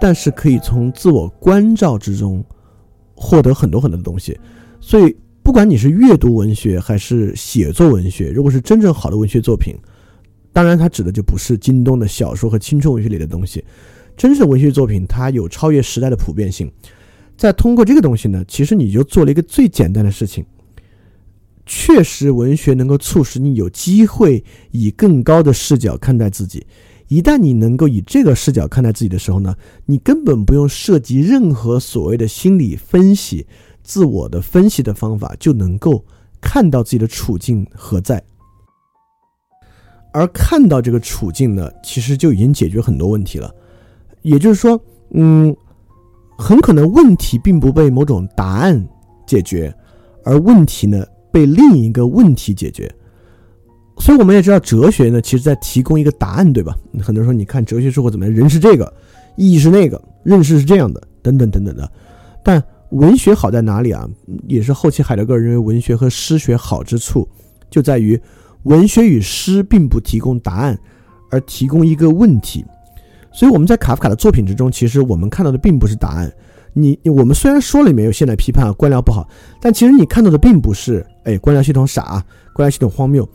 [0.00, 2.42] 但是可以从自我关照之中
[3.14, 4.38] 获得很多很多的东西。
[4.80, 5.14] 所以。
[5.42, 9.76] 不管你是阅读文学还是写作文学，如果是真正好的文学作品，
[10.52, 13.64] 当然它指的就不是京东的小说和青春文学里的东西。
[14.16, 16.68] 真正文学作品，它有超越时代的普遍性。
[17.36, 20.44] 再通过这个东西呢，其实你就做了一个最简单的事情。
[21.66, 26.66] 确实，文学能够促使你有机会以更高的视角看待自己。
[27.08, 29.54] 一旦你能够以这个视角看待自己的时候呢，
[29.84, 33.46] 你根本不用涉及任何所谓的心理分析。
[33.82, 36.04] 自我的分析的方法就能够
[36.40, 38.20] 看到自己的处境何在，
[40.12, 43.54] 而看到这个处境呢，其实就已经解决很多问题了。
[44.22, 45.56] 也就是说，嗯，
[46.36, 48.84] 很可能问题并不被某种答案
[49.24, 49.72] 解决，
[50.24, 52.90] 而问题呢被另一个问题解决。
[53.98, 56.76] 所以我们也知道，哲学呢，其实在提供一个答案，对吧？
[57.02, 58.34] 很多人说，你看哲学生活怎么样？
[58.34, 58.92] 人是这个，
[59.36, 61.90] 意义是那个，认识是这样的，等等等等的，
[62.42, 62.62] 但。
[62.90, 64.08] 文学好在哪里啊？
[64.46, 67.28] 也是后期海德格尔认为文学和诗学好之处，
[67.68, 68.18] 就在于
[68.62, 70.78] 文学与诗并不提供答案，
[71.28, 72.64] 而提供一个问题。
[73.32, 76.32] 所以我们在卡夫卡的作品之中，其实我们看到的并不是答案。
[76.78, 79.26] 你我们虽然说里面有现代批判啊、官僚不好，
[79.62, 82.22] 但其实你看到的并不是哎官僚系统傻、
[82.52, 83.26] 官僚系统荒谬。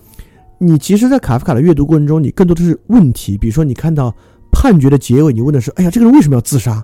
[0.59, 3.35] 你其实，在卡夫卡的阅读过程中，你更多的是问题。
[3.39, 4.15] 比如说，你看到
[4.51, 6.83] 判决的结尾，你问的是：哎呀，这个人为什么要自杀？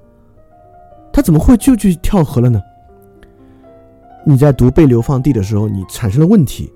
[1.13, 2.59] 他怎么会就去跳河了呢？
[4.25, 6.73] 你在读《被流放地》的时候，你产生了问题，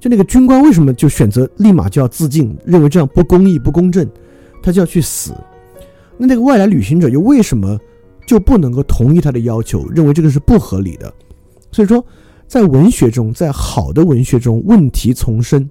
[0.00, 4.04] 就那个军官为什么就选择立马就要自尽，认为这样不公义、不公正，
[4.60, 5.32] 他就要去死？
[6.18, 7.78] 那那个外来旅行者又为什么
[8.26, 11.12] 就不能够同意他的要求，认为这个是不合理的？
[11.70, 12.04] 所以说，
[12.46, 15.68] 在文学中，在好的文学中，问题丛生，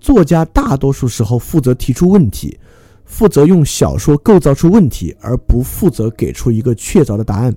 [0.00, 2.58] 作家大多数时候负责提出问题。
[3.04, 7.56] 负责用小说构造出问题，而不负责给出一个确凿的答案。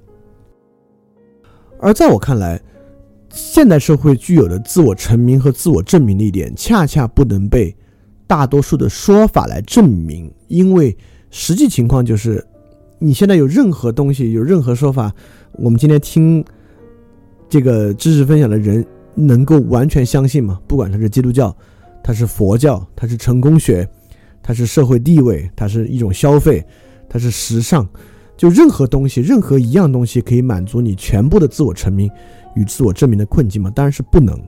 [1.77, 2.57] 而在我看来，
[3.29, 7.75] 现代社会具有的自我成名和自我证明的一点，恰恰不能被
[8.25, 10.97] 大多数的说法来证明，因为
[11.31, 12.41] 实际情况就是，
[13.03, 15.11] 你现在有任何东西，有任何说法，
[15.53, 16.45] 我们今天听
[17.49, 18.85] 这个知识分享的人
[19.15, 20.61] 能够完全相信吗？
[20.67, 21.55] 不管他是基督教，
[22.03, 23.89] 他是佛教，他是成功学，
[24.43, 26.63] 他是社会地位，他是一种消费，
[27.09, 27.89] 他是时尚，
[28.37, 32.07] 就任何东西，任何一样东西可以满足你全部的自我成名
[32.55, 33.71] 与自我证明的困境吗？
[33.73, 34.39] 当然是不能。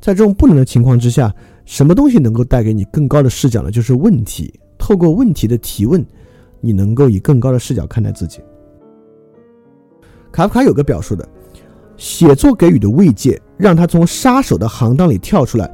[0.00, 1.32] 在这种不能的情况之下，
[1.64, 3.70] 什么东西能够带给你更高的视角呢？
[3.70, 4.52] 就是问题。
[4.76, 6.04] 透过问题的提问，
[6.60, 8.40] 你能够以更高的视角看待自己。
[10.30, 11.26] 卡夫卡有个表述的，
[11.96, 15.70] 写作给予的慰藉，让他从杀手的行当里跳出来。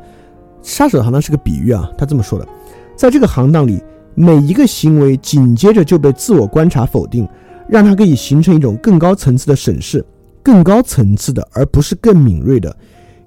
[0.62, 2.48] 杀手的行当是个比喻啊，他这么说的，
[2.96, 3.82] 在这个行当里，
[4.14, 7.28] 每一个行为紧接着就被自我观察否定，
[7.68, 10.04] 让他可以形成一种更高层次的审视，
[10.42, 12.74] 更高层次的，而不是更敏锐的。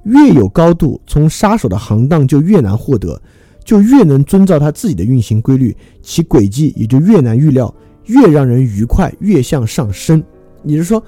[0.03, 3.21] 越有高度，从杀手的行当就越难获得，
[3.67, 7.71] 就越能遵照他自己的运行规律，其轨迹也就越难预料，
[8.05, 10.23] 越让人愉快，越向上升。
[10.63, 11.03] 也就是说，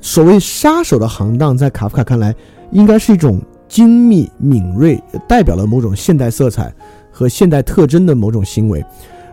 [0.00, 2.32] 所谓杀手的行当，在卡夫卡看来，
[2.70, 6.72] 应该是一种精密敏锐，代表了某种现代色彩
[7.10, 8.84] 和现代特征的某种行为。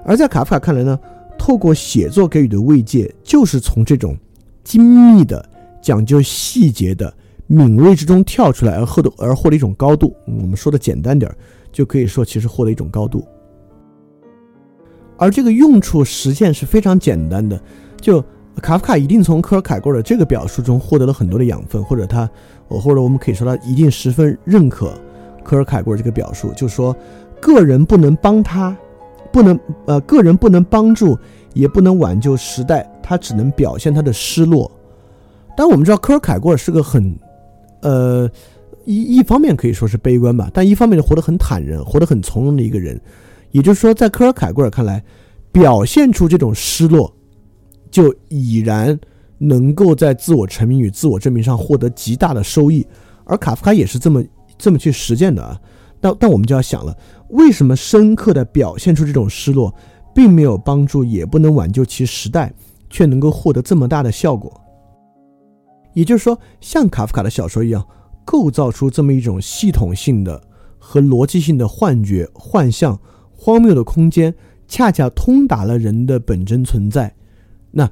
[0.04, 1.00] 而在卡夫卡看来呢，
[1.38, 4.18] 透过写作给予的慰藉，就是从这种
[4.64, 5.48] 精密的、
[5.80, 7.14] 讲究细节的。
[7.46, 11.38] 敏锐之中跳出来而获得而获得一种高度，我们说的简单点儿，
[11.74, 13.28] 就可以说其实获得一种高度。
[15.18, 17.60] 而这个用处实现是非常简单的，
[18.00, 18.24] 就
[18.62, 22.30] 卡夫卡一定从科尔凯郭尔这个表述中获得了很多的养分，或者他，
[22.68, 24.94] 或者我们可以说他一定十分认可
[25.44, 26.96] 科尔凯郭尔这个表述，就说
[27.42, 28.76] 个人不能帮他，
[29.32, 31.18] 不能呃个人不能帮助，
[31.54, 34.70] 也不能挽救时代，他只能表现他的失落。
[35.56, 37.16] 但我们知道科尔凯郭尔是个很。
[37.82, 38.30] 呃，
[38.86, 43.00] 一一方面可以说是悲观吧，但一方面就活得很坦然，活得很从容的一个人。
[43.52, 45.04] 也就是说，在科尔凯郭尔看来，
[45.52, 47.14] 表现出这种失落，
[47.92, 49.00] 就已然
[49.38, 52.86] 能够在自我沉迷与自我证明上获得极大的收益。
[53.26, 54.24] 而卡夫卡也是这么
[54.58, 55.60] 这么去实践的啊。
[56.02, 56.98] 但但我们就要想了，
[57.30, 59.74] 为什么深刻的表现出这种失落，
[60.14, 62.52] 并没有帮助，也不能挽救其时代，
[62.90, 64.52] 却能够获得这么大的效果？
[65.94, 67.86] 也就是说，像卡夫卡的小说一样，
[68.26, 70.42] 构造出这么一种系统性的
[70.78, 73.00] 和逻辑性的幻觉、幻象、
[73.32, 74.34] 荒谬的空间，
[74.68, 77.14] 恰恰通达了人的本真存在。
[77.72, 77.90] 那，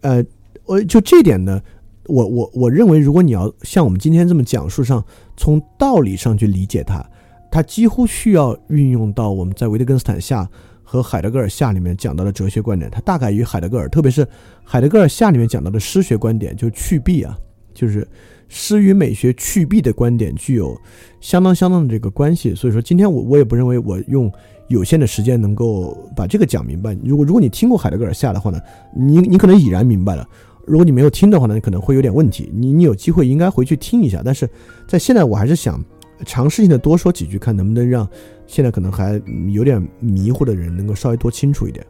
[0.00, 0.24] 呃，
[0.64, 1.60] 我就这点呢，
[2.06, 5.04] 我我我认为，如果你要像我们今天这么讲述上，
[5.36, 7.04] 从道理上去理解它，
[7.50, 10.48] 它几乎需要运用到我们在维特根斯坦下
[10.82, 12.90] 和海德格尔下里面讲到的哲学观点。
[12.90, 14.26] 它大概与海德格尔，特别是
[14.62, 17.36] 海德格尔下里面讲到的诗学观点，就去弊啊。
[17.74, 18.06] 就是
[18.48, 20.80] 诗与美学去弊的观点具有
[21.20, 24.32] 相当相当的这个关系，所以说今天我我也不认为我用
[24.68, 26.96] 有限的时间能够把这个讲明白。
[27.04, 28.58] 如果如果你听过海德格尔下的话呢，
[28.96, 30.24] 你你可能已然明白了；
[30.66, 32.50] 如果你没有听的话呢，你可能会有点问题。
[32.54, 34.22] 你你有机会应该回去听一下。
[34.24, 34.48] 但是
[34.86, 35.82] 在现在，我还是想
[36.24, 38.08] 尝试性的多说几句，看能不能让
[38.46, 39.20] 现在可能还
[39.50, 41.84] 有点迷糊的人能够稍微多清楚一点。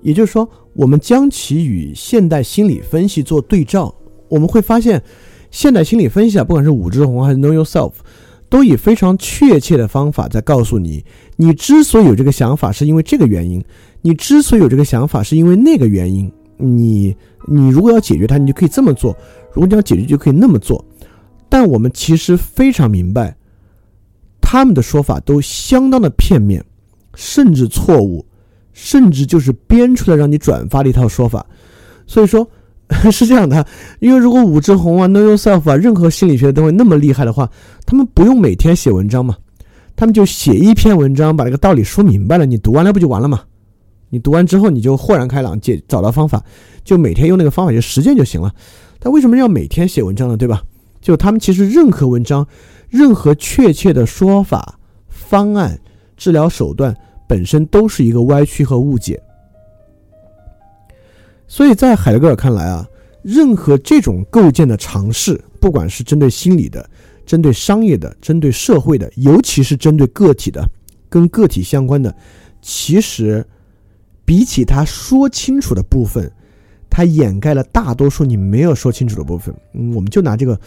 [0.00, 3.94] 也就是说，我们将其与现代心理分析做对照，
[4.28, 5.02] 我们会发现，
[5.50, 7.92] 现代心理分析啊，不管是武志红还是 Know Yourself，
[8.48, 11.04] 都以非常确切的方法在告诉你，
[11.36, 13.60] 你之所以有这个想法，是因为这个原因；
[14.02, 16.30] 你之所以有这个想法，是因为那个原因。
[16.60, 19.12] 你你如果要解决它，你就可以这么做；
[19.52, 20.84] 如果你要解决，就可以那么做。
[21.48, 23.36] 但我们其实非常明白，
[24.40, 26.64] 他们的说法都相当的片面，
[27.14, 28.26] 甚至错误。
[28.80, 31.44] 甚至就是编出来让你转发的一套说法，
[32.06, 32.48] 所以说
[33.10, 33.66] 是这样的。
[33.98, 37.50] 因为如果武志红啊、Know Yourself 啊，任何心理学的东西那么厉害的话，
[37.84, 39.36] 他们不用每天写文章嘛，
[39.96, 43.40] 他们就写一篇文章，把这个道理说明白了，你读完了不就完了吗？
[44.10, 46.40] 你读完之后你就豁然开朗，解找到方法，
[46.84, 48.54] 就每天用那个方法去实践就行了。
[49.00, 50.36] 他为什么要每天写文章呢？
[50.36, 50.62] 对吧？
[51.00, 52.46] 就他们其实任何文章、
[52.88, 55.76] 任何确切的说法、方案、
[56.16, 56.96] 治疗手段。
[57.28, 59.22] 本身都是一个歪曲和误解，
[61.46, 62.88] 所以在海德格尔看来啊，
[63.22, 66.88] 任何这种构建的尝试，不管是针对心理的、
[67.26, 70.66] 针对商业的、针对社会的，尤其是针对个体的、
[71.08, 72.14] 跟个体相关的，
[72.62, 73.46] 其实
[74.24, 76.32] 比起他说清楚的部分，
[76.88, 79.54] 他掩盖了大多数你没有说清楚的部分。
[79.74, 80.58] 嗯，我们就拿这个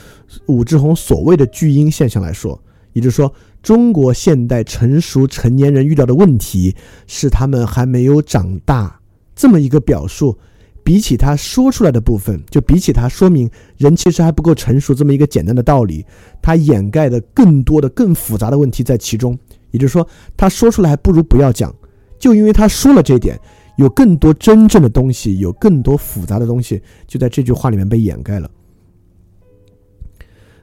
[0.45, 2.62] 武志红所谓的巨婴现象来说，
[2.93, 3.33] 也就是说。
[3.61, 6.75] 中国现代成熟成年人遇到的问题
[7.05, 8.99] 是他们还没有长大，
[9.35, 10.35] 这么一个表述，
[10.83, 16.03] 比起他说出来的部分，就比起他说明人其实还不够成熟这么一个简单的道理，
[16.41, 19.37] 他掩盖的更多的更复杂的问题在其中。
[19.69, 21.71] 也就是说，他说出来还不如不要讲，
[22.17, 23.39] 就因为他说了这点，
[23.77, 28.49] 有更多真正的东西，有更多复杂的东西，就在这句话里面被掩盖了。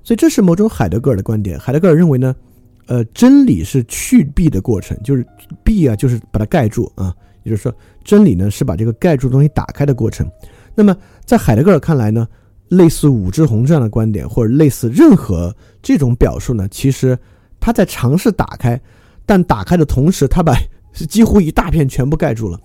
[0.08, 1.58] 所以这是某种海德格尔的观点。
[1.58, 2.34] 海德格尔认为呢，
[2.86, 5.22] 呃，真理是去蔽的过程，就是
[5.62, 7.70] 蔽啊，就是把它盖住啊，也就是说，
[8.02, 10.26] 真理呢是把这个盖住的东西打开的过程。
[10.74, 10.96] 那么
[11.26, 12.26] 在海德格尔看来呢，
[12.68, 17.14] 类似武志红这样的观点，或者类似任何这种表述呢，其实
[17.60, 18.80] 他在尝试打开，
[19.26, 20.56] 但打开的同时，他把
[20.94, 22.58] 几乎一大片全部盖住了。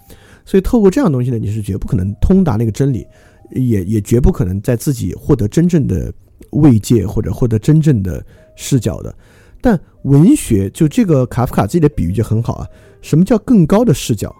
[0.46, 3.06] 所以透过这样东西呢，你是绝不可能通达那个真理，
[3.52, 6.10] 也也绝不可能在自己获得真正的。
[6.54, 8.24] 慰藉或者获得真正的
[8.56, 9.14] 视角的，
[9.62, 12.68] 但文学就这个卡夫卡自己的比喻就很好啊。
[13.02, 14.34] 什么叫更高的视角？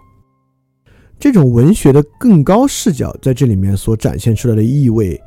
[1.18, 5.20] 这种文学的更高视角在这里面所展现出来的意味，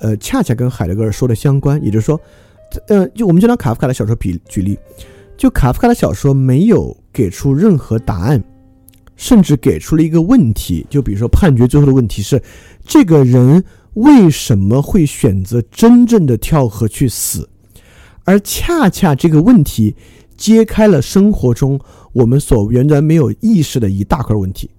[0.00, 1.82] 呃，恰恰跟海德格尔说的相关。
[1.84, 2.20] 也就是说，
[2.88, 4.78] 呃，就我们就拿卡夫卡的小说比举例，
[5.36, 8.42] 就卡夫卡的小说没有给出任何答案，
[9.16, 10.86] 甚至给出了一个问题。
[10.90, 12.42] 就比如说判决最后的问题是
[12.84, 13.64] 这个人。
[13.94, 17.48] 为什么会选择真正的跳河去死？
[18.24, 19.96] 而恰恰这个问题
[20.36, 21.78] 揭开了生活中
[22.12, 24.70] 我们所原来没有意识的一大块问题。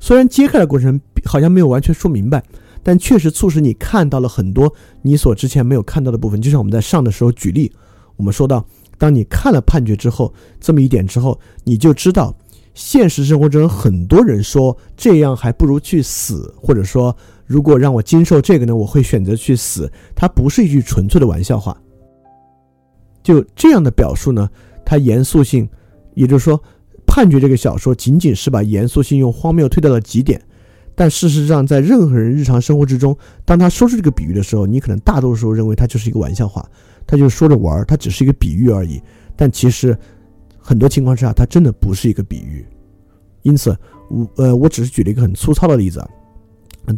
[0.00, 2.42] 虽然揭开的过程好像没有完全说明白，
[2.82, 6.40] 但确实促使你看到了很多你所之前没有看到的部分。
[6.42, 7.72] 就像我们在上的时候举例，
[8.16, 8.66] 我们说到，
[8.98, 12.36] 当你看了判决之后，这么一点之后，你就知道
[12.74, 17.16] 现实生活中很多人说这样还不如去死，或者说。
[17.48, 19.90] 如果让我经受这个呢，我会选择去死。
[20.14, 21.74] 它不是一句纯粹的玩笑话。
[23.22, 24.48] 就这样的表述呢，
[24.84, 25.66] 它严肃性，
[26.14, 26.62] 也就是说，
[27.06, 30.40] 判决这个小说仅仅是把严肃性用荒谬推到了极点。
[30.94, 36.68] 但事实上，在任何人日常生活之中，当他说出这个比喻的时候，你可能大多数时候认为它就是一个玩笑话，
[37.06, 39.00] 他就说着玩儿，他只是一个比喻而已。
[39.34, 39.96] 但其实，
[40.58, 42.66] 很多情况之下，它真的不是一个比喻。
[43.42, 43.74] 因此，
[44.10, 46.08] 我呃，我只是举了一个很粗糙的例子啊，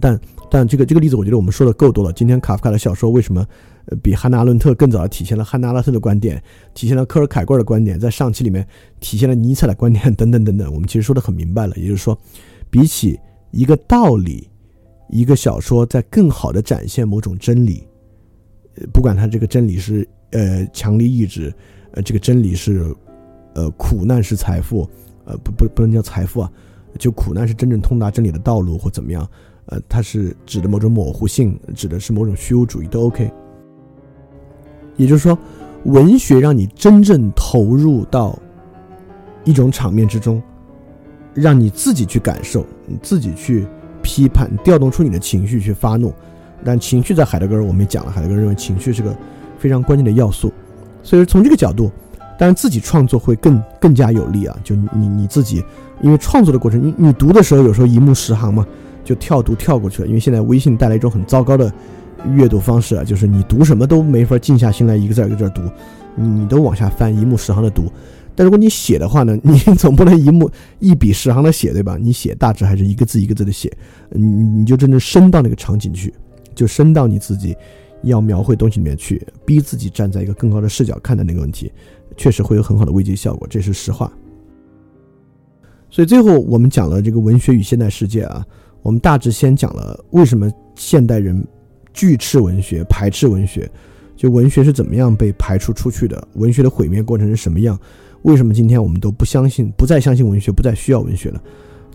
[0.00, 0.20] 但。
[0.50, 2.12] 但这个这个例子，我觉得我们说的够多了。
[2.12, 3.46] 今天卡夫卡的小说为什么
[3.86, 6.42] 呃比汉娜·阿伦特更早的体现了汉娜·阿伦特的观点，
[6.74, 8.66] 体现了科尔凯郭尔的观点，在上期里面
[8.98, 10.74] 体现了尼采的观点 等等等等。
[10.74, 12.18] 我们其实说的很明白了，也就是说，
[12.68, 13.18] 比起
[13.52, 14.48] 一个道理，
[15.08, 17.86] 一个小说在更好的展现某种真理，
[18.92, 21.54] 不管它这个真理是呃强力意志，
[21.92, 22.92] 呃这个真理是
[23.54, 24.88] 呃苦难是财富，
[25.26, 26.52] 呃不不不能叫财富啊，
[26.98, 29.28] 就苦难是真正通达真理的道路或怎么样。
[29.70, 33.30] 呃，它是指的某种模糊性，指的是某种虚无主义都 OK。
[34.96, 35.38] 也就是说，
[35.84, 38.38] 文学让你真正投入到
[39.44, 40.42] 一种场面之中，
[41.32, 43.66] 让你自己去感受，你自己去
[44.02, 46.12] 批判，调动出你的情绪去发怒。
[46.64, 49.16] 但情绪在海德格尔我们也讲了，海德格尔认为情绪是个
[49.56, 50.52] 非常关键的要素。
[51.02, 51.90] 所以从这个角度，
[52.38, 54.58] 当然自己创作会更更加有利啊。
[54.64, 55.64] 就你你自己，
[56.02, 58.66] 因为创作的过程，你你读的时候有时候一目十行嘛。
[59.10, 61.72] 就跳读跳过去了，因为现在微信带来一种很糟糕的
[62.36, 65.62] 阅读方式啊，就是你读什么都没法静下心来一个字一个字读，
[66.14, 67.90] 你都往下翻，一目十行的读。
[68.36, 70.48] 但如果你写的话呢，你总不能一目
[70.78, 71.98] 一笔十行的写，对吧？
[72.00, 73.68] 你写大致还是一个字一个字的写，
[74.10, 76.14] 你你就真正深到那个场景去，
[76.54, 77.56] 就深到你自己
[78.04, 81.72] 要描绘东西里面去，逼自己站在一个更高的视角看待那个问题，
[82.16, 84.12] 确实会有很好的慰藉效果，这是实话。
[85.90, 88.46] 所以最后我们讲了这个文学与现代世界啊。
[88.82, 91.46] 我们大致先讲了为什么现代人
[91.92, 93.70] 拒斥文学、排斥文学，
[94.16, 97.78] 就文学是怎么样被排除出去的，文学的毁灭过程是什么样？
[98.22, 101.42] 为什么今天我们都不相信、不再相信文学、不再需要文学了？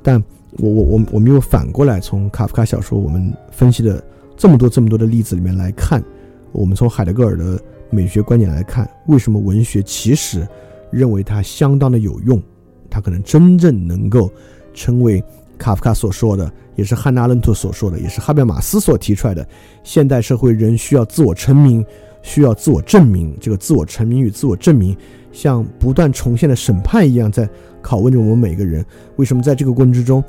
[0.03, 0.23] 但
[0.57, 4.03] 我我我我们又反过来从卡夫卡小说我们分析的
[4.37, 6.03] 这么多这么多的例子里面来看，
[6.51, 7.59] 我们从海德格尔的
[7.89, 10.47] 美学观点来看，为什么文学其实
[10.91, 12.41] 认为它相当的有用，
[12.89, 14.29] 它可能真正能够
[14.73, 15.23] 成为。
[15.57, 19.47] 卡夫卡所说的，也是汉娜·伦特所说的，也是哈贝马斯所提出来的。
[19.83, 21.85] 现代社会人需要自我成名，
[22.21, 23.35] 需要自我证明。
[23.39, 24.95] 这个自我成名与自我证明，
[25.31, 27.49] 像不断重现的审判一样，在
[27.81, 28.85] 拷问着我们每个人。
[29.15, 30.23] 为什么在这个过程之中，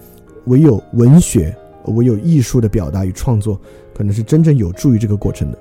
[0.46, 1.56] 唯有文学，
[1.86, 3.60] 唯有艺术的表达与创作，
[3.94, 5.58] 可能是真正有助于这个过程的？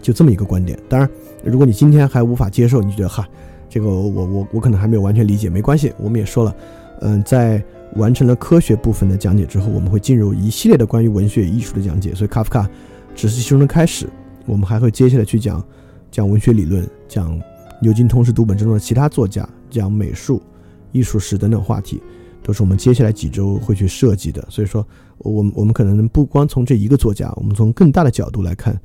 [0.00, 0.78] 就这么一个观点。
[0.88, 1.08] 当然，
[1.42, 3.26] 如果你今天还无法接受，你觉得哈，
[3.70, 5.92] 这个我我我可能还没有完全理解，没关系。
[5.98, 6.54] 我们也说了，
[7.00, 7.64] 嗯，在。
[7.96, 12.12] 完成了科学部分的讲解之后，我们会进入一系列的关于文学与艺术的讲解。
[12.12, 12.68] 所以，卡夫卡
[13.14, 14.08] 只是其中的开始，
[14.46, 15.64] 我们还会接下来去讲
[16.10, 17.40] 讲文学理论，讲
[17.80, 20.42] 牛津通识读本之中的其他作家，讲美术、
[20.90, 22.02] 艺术史等等话题，
[22.42, 24.44] 都是我们接下来几周会去设计的。
[24.50, 24.84] 所以说，
[25.18, 28.76] 我们我们可能不光从这一个作家，我们从更大的角度来看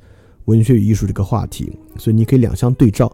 [0.44, 1.76] 文学与艺术这个话题。
[1.98, 3.12] 所以，你可以两相对照，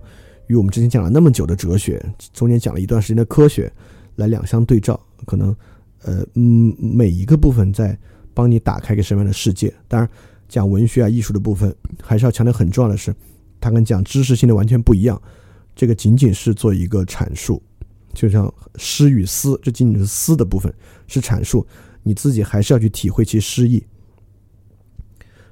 [0.48, 3.72] 与我们之前讲了那么久的哲学，中间讲了一段时间的科学，
[4.16, 5.54] 来两相对照，可能。
[6.02, 7.98] 呃，嗯，每一个部分在
[8.32, 9.74] 帮你打开一个什么样的世界。
[9.88, 10.08] 当然，
[10.46, 13.12] 讲文学啊、艺术的部分，还是要强调很重要的是，
[13.60, 15.20] 它跟讲知识性的完全不一样。
[15.74, 17.60] 这个仅仅是做一个阐述，
[18.14, 20.72] 就像诗与思，这仅仅是思的部分，
[21.08, 21.66] 是阐述，
[22.04, 23.82] 你自己还是要去体会其诗意。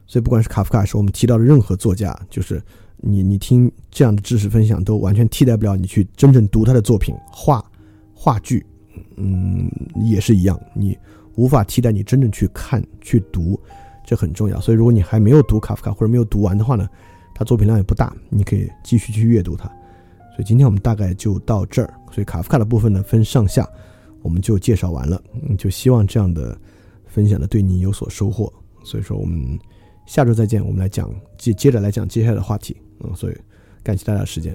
[0.07, 2.63] 所以，不管是卡夫卡，还是我们提到的任何作家，就是
[2.99, 7.65] 你你听这样的知识分享，都完全替代不了你去真正读他的作品，画
[8.25, 8.65] 话剧，
[9.17, 10.97] 嗯，也是一样，你
[11.35, 13.61] 无法替代你真正去看去读，
[14.03, 14.59] 这很重要。
[14.63, 16.89] 所以，如果你还没有读卡夫卡或者没有读完的话呢，
[17.35, 19.67] 他作品量也不大，你可以继续去阅读它。
[20.35, 21.93] 所以，今天我们大概就到这儿。
[22.11, 23.69] 所以，卡夫卡的部分呢分上下，
[24.23, 25.23] 我们就介绍完了。
[25.43, 26.59] 嗯，就希望这样的
[27.05, 28.51] 分享呢对你有所收获。
[28.83, 29.59] 所以说，我们。
[30.07, 32.77] 下周再见，我们来讲接接着来讲接下来的话题。
[33.01, 33.37] 嗯，所以
[33.83, 34.55] 感谢大家的时间，